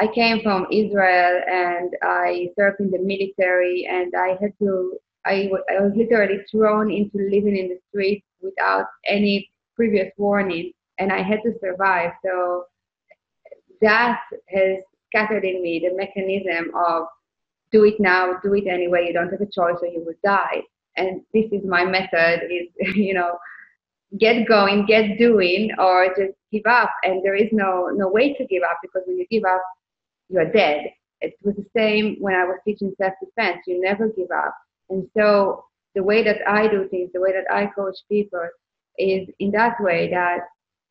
I 0.00 0.06
came 0.14 0.40
from 0.42 0.66
Israel 0.72 1.42
and 1.46 1.94
I 2.02 2.48
served 2.56 2.80
in 2.80 2.90
the 2.90 2.98
military 2.98 3.86
and 3.90 4.12
I 4.16 4.36
had 4.40 4.52
to. 4.60 4.96
I, 5.26 5.50
I 5.68 5.82
was 5.82 5.92
literally 5.94 6.38
thrown 6.50 6.90
into 6.90 7.18
living 7.18 7.56
in 7.56 7.68
the 7.68 7.78
streets 7.90 8.24
without 8.40 8.86
any 9.06 9.50
previous 9.76 10.10
warning, 10.16 10.72
and 10.98 11.12
I 11.12 11.22
had 11.22 11.40
to 11.44 11.52
survive. 11.60 12.12
So 12.24 12.64
that 13.82 14.20
has 14.48 14.78
scattered 15.08 15.44
in 15.44 15.62
me 15.62 15.86
the 15.86 15.94
mechanism 15.94 16.72
of 16.74 17.04
do 17.70 17.84
it 17.84 18.00
now, 18.00 18.38
do 18.42 18.54
it 18.54 18.66
anyway. 18.66 19.04
You 19.06 19.12
don't 19.12 19.30
have 19.30 19.42
a 19.42 19.44
choice, 19.44 19.76
or 19.82 19.88
you 19.88 20.02
will 20.04 20.14
die 20.24 20.62
and 20.96 21.22
this 21.32 21.46
is 21.52 21.64
my 21.64 21.84
method 21.84 22.42
is 22.50 22.68
you 22.96 23.14
know 23.14 23.38
get 24.18 24.46
going 24.48 24.86
get 24.86 25.18
doing 25.18 25.70
or 25.78 26.08
just 26.08 26.36
give 26.52 26.66
up 26.68 26.90
and 27.04 27.24
there 27.24 27.34
is 27.34 27.48
no 27.52 27.88
no 27.94 28.08
way 28.08 28.34
to 28.34 28.44
give 28.46 28.62
up 28.62 28.78
because 28.82 29.02
when 29.06 29.16
you 29.16 29.26
give 29.30 29.44
up 29.44 29.62
you're 30.30 30.50
dead 30.52 30.86
it 31.20 31.34
was 31.42 31.54
the 31.56 31.66
same 31.76 32.16
when 32.20 32.34
i 32.34 32.44
was 32.44 32.58
teaching 32.64 32.92
self-defense 33.00 33.58
you 33.66 33.80
never 33.80 34.08
give 34.08 34.30
up 34.34 34.54
and 34.88 35.06
so 35.16 35.64
the 35.94 36.02
way 36.02 36.22
that 36.22 36.38
i 36.48 36.66
do 36.68 36.88
things 36.88 37.10
the 37.12 37.20
way 37.20 37.32
that 37.32 37.52
i 37.52 37.66
coach 37.66 37.96
people 38.10 38.46
is 38.98 39.28
in 39.38 39.50
that 39.50 39.76
way 39.80 40.08
that 40.10 40.40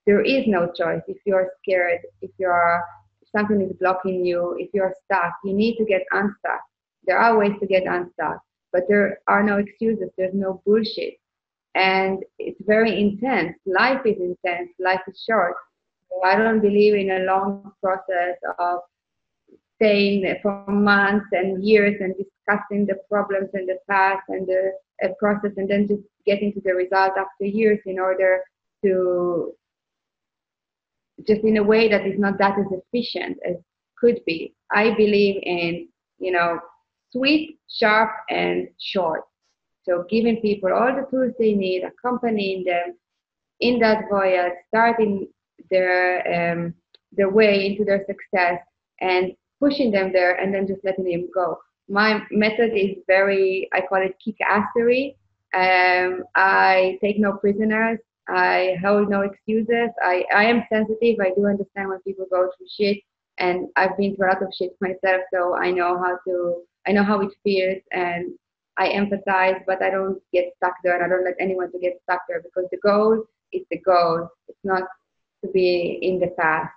there 0.06 0.21
is 0.21 0.45
no 0.47 0.71
choice 0.75 1.02
if 1.08 1.17
you're 1.25 1.49
scared 1.62 1.99
if 2.21 2.32
you're 2.38 2.84
something 3.36 3.62
is 3.62 3.75
blocking 3.80 4.25
you 4.25 4.56
if 4.60 4.69
you're 4.73 4.93
stuck 5.06 5.34
you 5.43 5.54
need 5.54 5.75
to 5.78 5.86
get 5.86 6.02
unstuck 6.12 6.62
there 7.06 7.17
are 7.17 7.38
ways 7.38 7.54
to 7.60 7.67
get 7.67 7.84
unstuck 7.86 8.41
but 8.71 8.84
there 8.88 9.19
are 9.28 9.43
no 9.43 9.58
excuses. 9.58 10.10
There's 10.17 10.34
no 10.34 10.62
bullshit. 10.65 11.15
And 11.75 12.23
it's 12.38 12.62
very 12.65 12.99
intense. 12.99 13.58
Life 13.65 14.02
is 14.06 14.17
intense. 14.19 14.71
Life 14.80 15.02
is 15.08 15.23
short. 15.28 15.56
I 16.23 16.36
don't 16.36 16.60
believe 16.60 16.95
in 16.95 17.12
a 17.12 17.19
long 17.19 17.71
process 17.82 18.36
of 18.58 18.80
staying 19.79 20.35
for 20.41 20.65
months 20.67 21.25
and 21.31 21.63
years 21.63 21.95
and 21.99 22.13
discussing 22.15 22.85
the 22.85 22.95
problems 23.09 23.49
in 23.53 23.65
the 23.65 23.77
past 23.89 24.23
and 24.27 24.45
the 24.45 24.71
process 25.19 25.51
and 25.55 25.69
then 25.69 25.87
just 25.87 26.01
getting 26.25 26.51
to 26.53 26.61
the 26.61 26.73
result 26.73 27.13
after 27.17 27.45
years 27.45 27.79
in 27.85 27.99
order 27.99 28.41
to 28.83 29.53
just 31.27 31.41
in 31.43 31.57
a 31.57 31.63
way 31.63 31.89
that 31.89 32.05
is 32.05 32.17
not 32.17 32.37
that 32.37 32.57
as 32.57 32.65
efficient 32.71 33.37
as 33.47 33.55
could 33.97 34.19
be. 34.25 34.55
I 34.71 34.91
believe 34.95 35.41
in, 35.43 35.87
you 36.19 36.31
know, 36.31 36.59
sweet, 37.11 37.59
sharp, 37.69 38.11
and 38.29 38.67
short. 38.79 39.23
So 39.83 40.05
giving 40.09 40.37
people 40.37 40.71
all 40.71 40.95
the 40.95 41.07
tools 41.09 41.33
they 41.39 41.53
need, 41.53 41.83
accompanying 41.83 42.63
them 42.63 42.95
in 43.59 43.79
that 43.79 44.05
voyage, 44.09 44.53
starting 44.67 45.27
their 45.69 46.53
um, 46.53 46.73
their 47.11 47.29
way 47.29 47.65
into 47.65 47.83
their 47.83 48.05
success, 48.05 48.59
and 49.01 49.33
pushing 49.59 49.91
them 49.91 50.11
there, 50.13 50.35
and 50.35 50.53
then 50.53 50.67
just 50.67 50.83
letting 50.83 51.05
them 51.05 51.29
go. 51.33 51.59
My 51.87 52.21
method 52.31 52.71
is 52.75 52.97
very, 53.07 53.67
I 53.73 53.81
call 53.81 54.01
it 54.01 54.15
kick-assery. 54.23 55.15
Um, 55.53 56.23
I 56.35 56.97
take 57.01 57.19
no 57.19 57.33
prisoners. 57.33 57.99
I 58.27 58.77
hold 58.83 59.09
no 59.09 59.21
excuses. 59.21 59.89
I, 60.03 60.23
I 60.33 60.45
am 60.45 60.63
sensitive. 60.71 61.17
I 61.19 61.31
do 61.35 61.47
understand 61.47 61.89
when 61.89 61.99
people 62.01 62.27
go 62.31 62.49
through 62.55 62.67
shit, 62.77 62.99
and 63.39 63.67
I've 63.75 63.97
been 63.97 64.15
through 64.15 64.27
a 64.27 64.33
lot 64.33 64.43
of 64.43 64.53
shit 64.55 64.75
myself, 64.81 65.21
so 65.33 65.55
I 65.55 65.71
know 65.71 65.97
how 65.97 66.19
to. 66.27 66.63
I 66.87 66.91
know 66.91 67.03
how 67.03 67.21
it 67.21 67.31
feels, 67.43 67.81
and 67.91 68.31
I 68.77 68.89
empathize, 68.89 69.61
but 69.65 69.81
I 69.81 69.89
don't 69.89 70.21
get 70.31 70.53
stuck 70.57 70.75
there, 70.83 70.95
and 70.95 71.03
I 71.03 71.09
don't 71.09 71.25
let 71.25 71.35
anyone 71.39 71.71
to 71.71 71.79
get 71.79 71.99
stuck 72.03 72.21
there 72.29 72.41
because 72.41 72.69
the 72.71 72.77
goal 72.77 73.25
is 73.51 73.63
the 73.71 73.79
goal. 73.79 74.29
It's 74.47 74.57
not 74.63 74.83
to 75.43 75.51
be 75.51 75.99
in 76.01 76.19
the 76.19 76.27
past. 76.39 76.71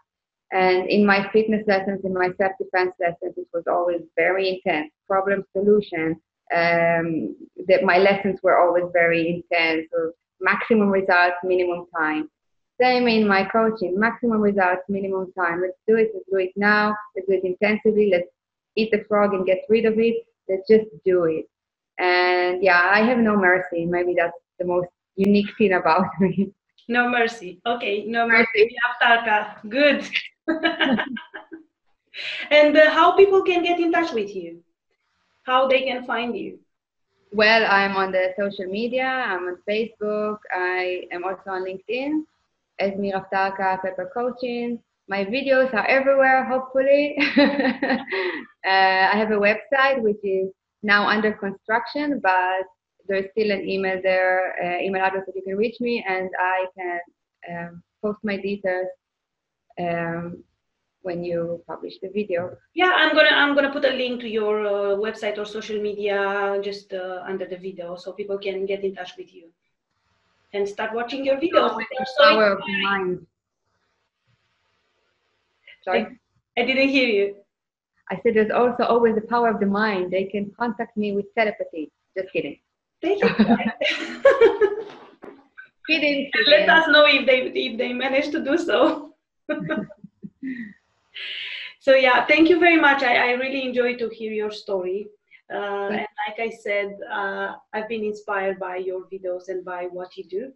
And 0.53 0.89
in 0.91 1.07
my 1.07 1.29
fitness 1.33 1.65
lessons, 1.67 2.05
in 2.05 2.13
my 2.13 2.29
self-defense 2.37 2.93
lessons, 3.01 3.35
it 3.39 3.49
was 3.55 3.65
always 3.67 4.03
very 4.17 4.49
intense. 4.51 4.93
Problem 5.09 5.45
solution. 5.57 6.21
Um, 6.55 7.35
that 7.67 7.83
my 7.83 7.97
lessons 7.97 8.39
were 8.43 8.61
always 8.61 8.85
very 8.93 9.43
intense. 9.51 9.89
So 9.91 10.13
maximum 10.41 10.91
results, 10.91 11.37
minimum 11.43 11.87
time. 11.97 12.29
Same 12.79 13.09
in 13.09 13.27
my 13.27 13.45
coaching, 13.45 13.99
maximum 13.99 14.41
results, 14.41 14.83
minimum 14.89 15.33
time. 15.33 15.63
Let's 15.63 15.79
do 15.89 15.97
it. 15.97 16.11
Let's 16.13 16.27
do 16.31 16.39
it 16.39 16.53
now. 16.57 16.95
Let's 17.17 17.29
do 17.29 17.35
it 17.35 17.45
intensively. 17.45 18.11
Let's 18.11 18.29
eat 18.77 18.91
the 18.91 19.05
frog 19.09 19.33
and 19.33 19.47
get 19.47 19.63
rid 19.71 19.87
of 19.87 19.99
it. 19.99 20.17
Let's 20.49 20.69
just 20.69 20.87
do 21.05 21.25
it. 21.25 21.47
And 21.99 22.63
yeah, 22.63 22.91
I 22.93 23.01
have 23.01 23.19
no 23.19 23.37
mercy. 23.37 23.87
Maybe 23.87 24.15
that's 24.15 24.37
the 24.59 24.67
most 24.67 24.89
unique 25.17 25.57
thing 25.57 25.73
about 25.73 26.07
me. 26.21 26.53
No 26.89 27.09
mercy. 27.09 27.61
Okay, 27.65 28.05
no 28.07 28.27
mercy. 28.27 28.47
mercy. 28.55 28.69
Good. 29.69 30.11
and 32.51 32.77
uh, 32.77 32.91
how 32.91 33.17
people 33.17 33.43
can 33.43 33.63
get 33.63 33.81
in 33.81 33.93
touch 33.93 34.13
with 34.13 34.35
you? 34.35 34.63
How 35.45 35.69
they 35.69 35.83
can 35.83 36.05
find 36.05 36.37
you? 36.37 36.59
Well, 37.33 37.65
I'm 37.69 37.97
on 37.97 38.13
the 38.13 38.35
social 38.39 38.67
media. 38.67 39.05
I'm 39.05 39.47
on 39.47 39.57
Facebook. 39.69 40.39
I 40.53 41.05
am 41.13 41.25
also 41.25 41.51
on 41.51 41.65
LinkedIn 41.65 42.25
as 42.79 42.93
Miraftarka 42.93 43.81
Pepper 43.81 44.11
Coaching. 44.13 44.79
My 45.09 45.25
videos 45.25 45.73
are 45.75 45.87
everywhere, 45.87 46.45
hopefully. 46.45 47.17
uh, 47.39 47.99
I 48.65 49.15
have 49.15 49.31
a 49.31 49.41
website 49.41 50.03
which 50.03 50.23
is 50.23 50.51
now 50.83 51.09
under 51.09 51.33
construction, 51.33 52.21
but 52.23 52.65
there's 53.09 53.31
still 53.33 53.51
an 53.51 53.69
email 53.69 54.01
there, 54.03 54.55
uh, 54.63 54.83
email 54.83 55.03
address 55.03 55.25
that 55.27 55.35
you 55.35 55.43
can 55.43 55.57
reach 55.57 55.81
me, 55.81 56.05
and 56.07 56.31
I 56.39 56.67
can 56.77 57.01
um, 57.51 57.83
post 58.03 58.19
my 58.23 58.37
details 58.37 58.89
um, 59.79 60.43
when 61.03 61.25
you 61.25 61.63
publish 61.67 61.99
the 62.01 62.09
video. 62.09 62.57
Yeah, 62.75 62.93
I'm 62.95 63.15
gonna 63.15 63.31
I'm 63.31 63.55
gonna 63.55 63.73
put 63.73 63.85
a 63.85 63.91
link 63.91 64.21
to 64.21 64.29
your 64.29 64.67
uh, 64.67 64.97
website 64.97 65.39
or 65.39 65.45
social 65.45 65.81
media 65.81 66.61
just 66.63 66.93
uh, 66.93 67.23
under 67.27 67.47
the 67.47 67.57
video, 67.57 67.97
so 67.97 68.13
people 68.13 68.39
can 68.39 68.67
get 68.67 68.85
in 68.85 68.95
touch 68.95 69.13
with 69.17 69.35
you 69.35 69.49
and 70.53 70.69
start 70.69 70.95
watching 70.95 71.25
your 71.25 71.37
videos. 71.37 71.77
power 72.19 72.53
of 72.53 72.61
mind. 72.83 73.27
Sorry, 75.85 76.07
I, 76.57 76.61
I 76.61 76.65
didn't 76.65 76.89
hear 76.89 77.09
you. 77.09 77.37
I 78.11 78.21
said 78.23 78.35
there's 78.35 78.51
also 78.51 78.85
always 78.85 79.15
the 79.15 79.23
power 79.23 79.49
of 79.49 79.59
the 79.59 79.67
mind. 79.67 80.13
They 80.13 80.25
can 80.25 80.53
contact 80.59 80.97
me 80.97 81.13
with 81.13 81.27
telepathy. 81.35 81.91
Just 82.17 82.33
kidding. 82.33 82.59
Thank 83.01 83.23
you. 83.23 83.31
kidding, 85.87 86.31
Let 86.47 86.69
us 86.69 86.89
know 86.89 87.07
if 87.07 87.27
they 87.27 87.51
if 87.55 87.79
they 87.79 87.93
manage 87.93 88.31
to 88.31 88.45
do 88.45 88.57
so. 88.59 89.12
so 91.81 91.95
yeah, 91.95 92.25
thank 92.27 92.49
you 92.49 92.59
very 92.59 92.81
much. 92.81 93.03
I, 93.03 93.17
I 93.17 93.31
really 93.33 93.63
enjoyed 93.63 93.99
to 93.99 94.09
hear 94.09 94.33
your 94.33 94.51
story. 94.51 95.09
Uh, 95.53 95.89
and 95.89 96.07
like 96.27 96.39
I 96.39 96.51
said, 96.51 96.97
uh, 97.13 97.55
I've 97.73 97.89
been 97.89 98.05
inspired 98.05 98.59
by 98.59 98.77
your 98.77 99.03
videos 99.13 99.49
and 99.49 99.65
by 99.65 99.89
what 99.91 100.17
you 100.17 100.25
do. 100.25 100.53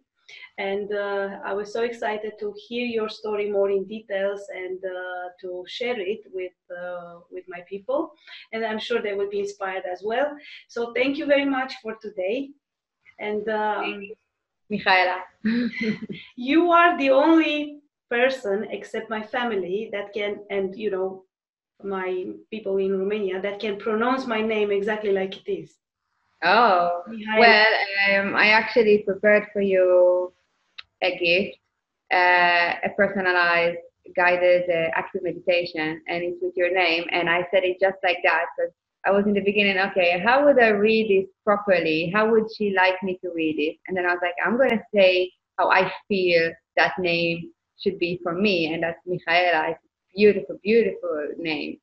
And 0.57 0.93
uh, 0.93 1.39
I 1.45 1.53
was 1.53 1.71
so 1.71 1.83
excited 1.83 2.33
to 2.39 2.53
hear 2.67 2.85
your 2.85 3.07
story 3.07 3.49
more 3.49 3.69
in 3.69 3.85
details 3.85 4.41
and 4.53 4.79
uh, 4.83 5.29
to 5.41 5.63
share 5.67 5.99
it 5.99 6.21
with 6.33 6.51
uh, 6.69 7.19
with 7.31 7.45
my 7.47 7.61
people. 7.69 8.11
And 8.51 8.65
I'm 8.65 8.79
sure 8.79 9.01
they 9.01 9.13
will 9.13 9.29
be 9.29 9.39
inspired 9.39 9.83
as 9.89 10.01
well. 10.03 10.35
So 10.67 10.93
thank 10.93 11.17
you 11.17 11.25
very 11.25 11.45
much 11.45 11.75
for 11.81 11.95
today. 12.01 12.49
And 13.19 13.47
um, 13.47 14.09
Michaela, 14.69 15.21
you 16.35 16.71
are 16.71 16.97
the 16.97 17.11
only 17.11 17.79
person 18.09 18.67
except 18.71 19.09
my 19.09 19.21
family 19.21 19.89
that 19.91 20.13
can 20.13 20.39
and 20.49 20.75
you 20.75 20.89
know 20.89 21.23
my 21.83 22.25
people 22.49 22.77
in 22.77 22.97
Romania 22.97 23.41
that 23.41 23.59
can 23.59 23.77
pronounce 23.77 24.25
my 24.25 24.41
name 24.41 24.71
exactly 24.71 25.11
like 25.11 25.37
it 25.37 25.51
is. 25.51 25.77
Oh, 26.43 27.03
well, 27.37 27.73
um, 28.09 28.35
I 28.35 28.49
actually 28.49 28.99
prepared 28.99 29.47
for 29.51 29.61
you 29.61 30.31
a 31.01 31.17
gift, 31.17 31.57
uh, 32.13 32.73
a 32.83 32.89
personalized 32.95 33.79
guided 34.15 34.69
uh, 34.69 34.89
active 34.93 35.23
meditation, 35.23 36.01
and 36.07 36.23
it's 36.23 36.37
with 36.41 36.55
your 36.55 36.73
name. 36.73 37.05
And 37.11 37.29
I 37.29 37.47
said 37.51 37.63
it 37.63 37.77
just 37.79 37.97
like 38.03 38.19
that 38.23 38.45
because 38.55 38.71
I 39.05 39.11
was 39.11 39.25
in 39.25 39.33
the 39.33 39.41
beginning, 39.41 39.77
okay, 39.77 40.19
how 40.19 40.45
would 40.45 40.61
I 40.61 40.69
read 40.69 41.09
this 41.09 41.29
properly? 41.43 42.11
How 42.13 42.29
would 42.29 42.45
she 42.55 42.73
like 42.75 43.01
me 43.03 43.17
to 43.23 43.31
read 43.33 43.57
it? 43.59 43.77
And 43.87 43.97
then 43.97 44.05
I 44.05 44.09
was 44.09 44.19
like, 44.21 44.35
I'm 44.45 44.57
to 44.59 44.81
say 44.93 45.31
how 45.57 45.71
I 45.71 45.91
feel 46.07 46.51
that 46.75 46.93
name 46.99 47.51
should 47.81 47.99
be 47.99 48.19
for 48.23 48.33
me, 48.33 48.73
and 48.73 48.83
that's 48.83 48.99
Michaela. 49.05 49.71
It's 49.71 49.83
a 49.83 50.17
beautiful, 50.17 50.59
beautiful 50.63 51.27
name. 51.37 51.79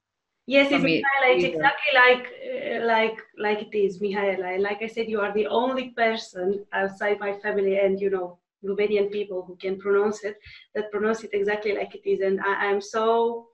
Yes, 0.47 0.71
it's 0.71 0.85
Mihaela. 0.85 1.37
It's 1.37 1.45
exactly 1.45 1.93
like 1.95 2.27
uh, 2.27 2.87
like 2.87 3.19
like 3.39 3.63
it 3.63 3.77
is, 3.77 3.99
Mihaela. 4.01 4.61
Like 4.61 4.83
I 4.83 4.89
said, 4.89 5.09
you 5.09 5.21
are 5.21 5.33
the 5.33 5.47
only 5.47 5.91
person 5.91 6.67
outside 6.73 7.19
my 7.19 7.39
family 7.39 7.79
and 7.79 7.99
you 7.99 8.11
know 8.11 8.39
Romanian 8.63 9.11
people 9.11 9.43
who 9.43 9.57
can 9.57 9.79
pronounce 9.79 10.23
it 10.25 10.37
that 10.75 10.91
pronounce 10.91 11.25
it 11.25 11.31
exactly 11.33 11.75
like 11.75 11.95
it 11.95 12.09
is, 12.09 12.21
and 12.21 12.41
I, 12.41 12.67
am 12.67 12.81
so 12.81 13.49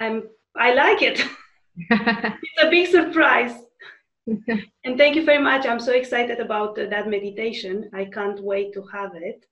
I'm 0.00 0.28
I 0.56 0.74
like 0.74 1.02
it. 1.02 1.24
it's 1.76 2.62
a 2.62 2.70
big 2.70 2.88
surprise. 2.88 3.54
and 4.26 4.98
thank 4.98 5.14
you 5.14 5.24
very 5.24 5.42
much. 5.42 5.66
I'm 5.66 5.80
so 5.80 5.92
excited 5.92 6.40
about 6.40 6.78
uh, 6.78 6.86
that 6.86 7.08
meditation. 7.08 7.88
I 7.94 8.06
can't 8.06 8.40
wait 8.40 8.72
to 8.74 8.82
have 8.92 9.14
it. 9.14 9.46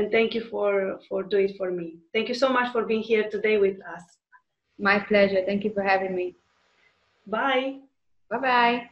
And 0.00 0.10
thank 0.10 0.34
you 0.34 0.40
for 0.40 0.98
for 1.06 1.22
doing 1.22 1.50
it 1.50 1.58
for 1.58 1.70
me. 1.70 1.88
Thank 2.14 2.30
you 2.30 2.34
so 2.34 2.48
much 2.48 2.72
for 2.72 2.84
being 2.90 3.02
here 3.02 3.24
today 3.32 3.58
with 3.58 3.82
us. 3.94 4.04
My 4.78 4.98
pleasure. 4.98 5.42
Thank 5.48 5.62
you 5.62 5.72
for 5.74 5.82
having 5.82 6.14
me. 6.20 6.36
Bye. 7.26 7.80
Bye 8.30 8.38
bye. 8.46 8.90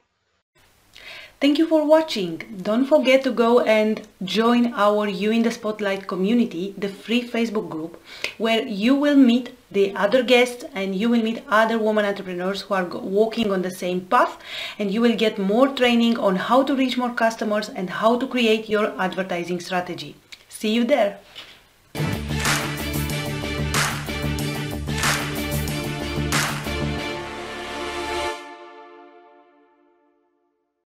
Thank 1.40 1.56
you 1.56 1.66
for 1.66 1.86
watching. 1.86 2.36
Don't 2.68 2.84
forget 2.84 3.24
to 3.24 3.32
go 3.40 3.60
and 3.60 4.02
join 4.22 4.74
our 4.74 5.08
You 5.08 5.30
in 5.30 5.48
the 5.48 5.50
Spotlight 5.50 6.06
community, 6.12 6.74
the 6.76 6.90
free 6.90 7.22
Facebook 7.26 7.70
group, 7.70 7.98
where 8.36 8.68
you 8.84 8.94
will 8.94 9.16
meet 9.16 9.50
the 9.80 9.88
other 9.96 10.22
guests 10.22 10.70
and 10.74 10.94
you 10.94 11.08
will 11.08 11.26
meet 11.30 11.42
other 11.48 11.78
women 11.78 12.04
entrepreneurs 12.12 12.62
who 12.62 12.74
are 12.74 12.84
walking 12.84 13.50
on 13.50 13.62
the 13.62 13.76
same 13.82 14.02
path 14.14 14.38
and 14.78 14.90
you 14.90 15.00
will 15.00 15.16
get 15.26 15.38
more 15.38 15.68
training 15.82 16.18
on 16.18 16.36
how 16.52 16.62
to 16.62 16.80
reach 16.84 16.98
more 16.98 17.14
customers 17.26 17.70
and 17.70 17.98
how 18.04 18.18
to 18.18 18.34
create 18.38 18.68
your 18.68 18.88
advertising 19.10 19.68
strategy. 19.68 20.16
See 20.58 20.74
you 20.74 20.82
there. 20.82 21.20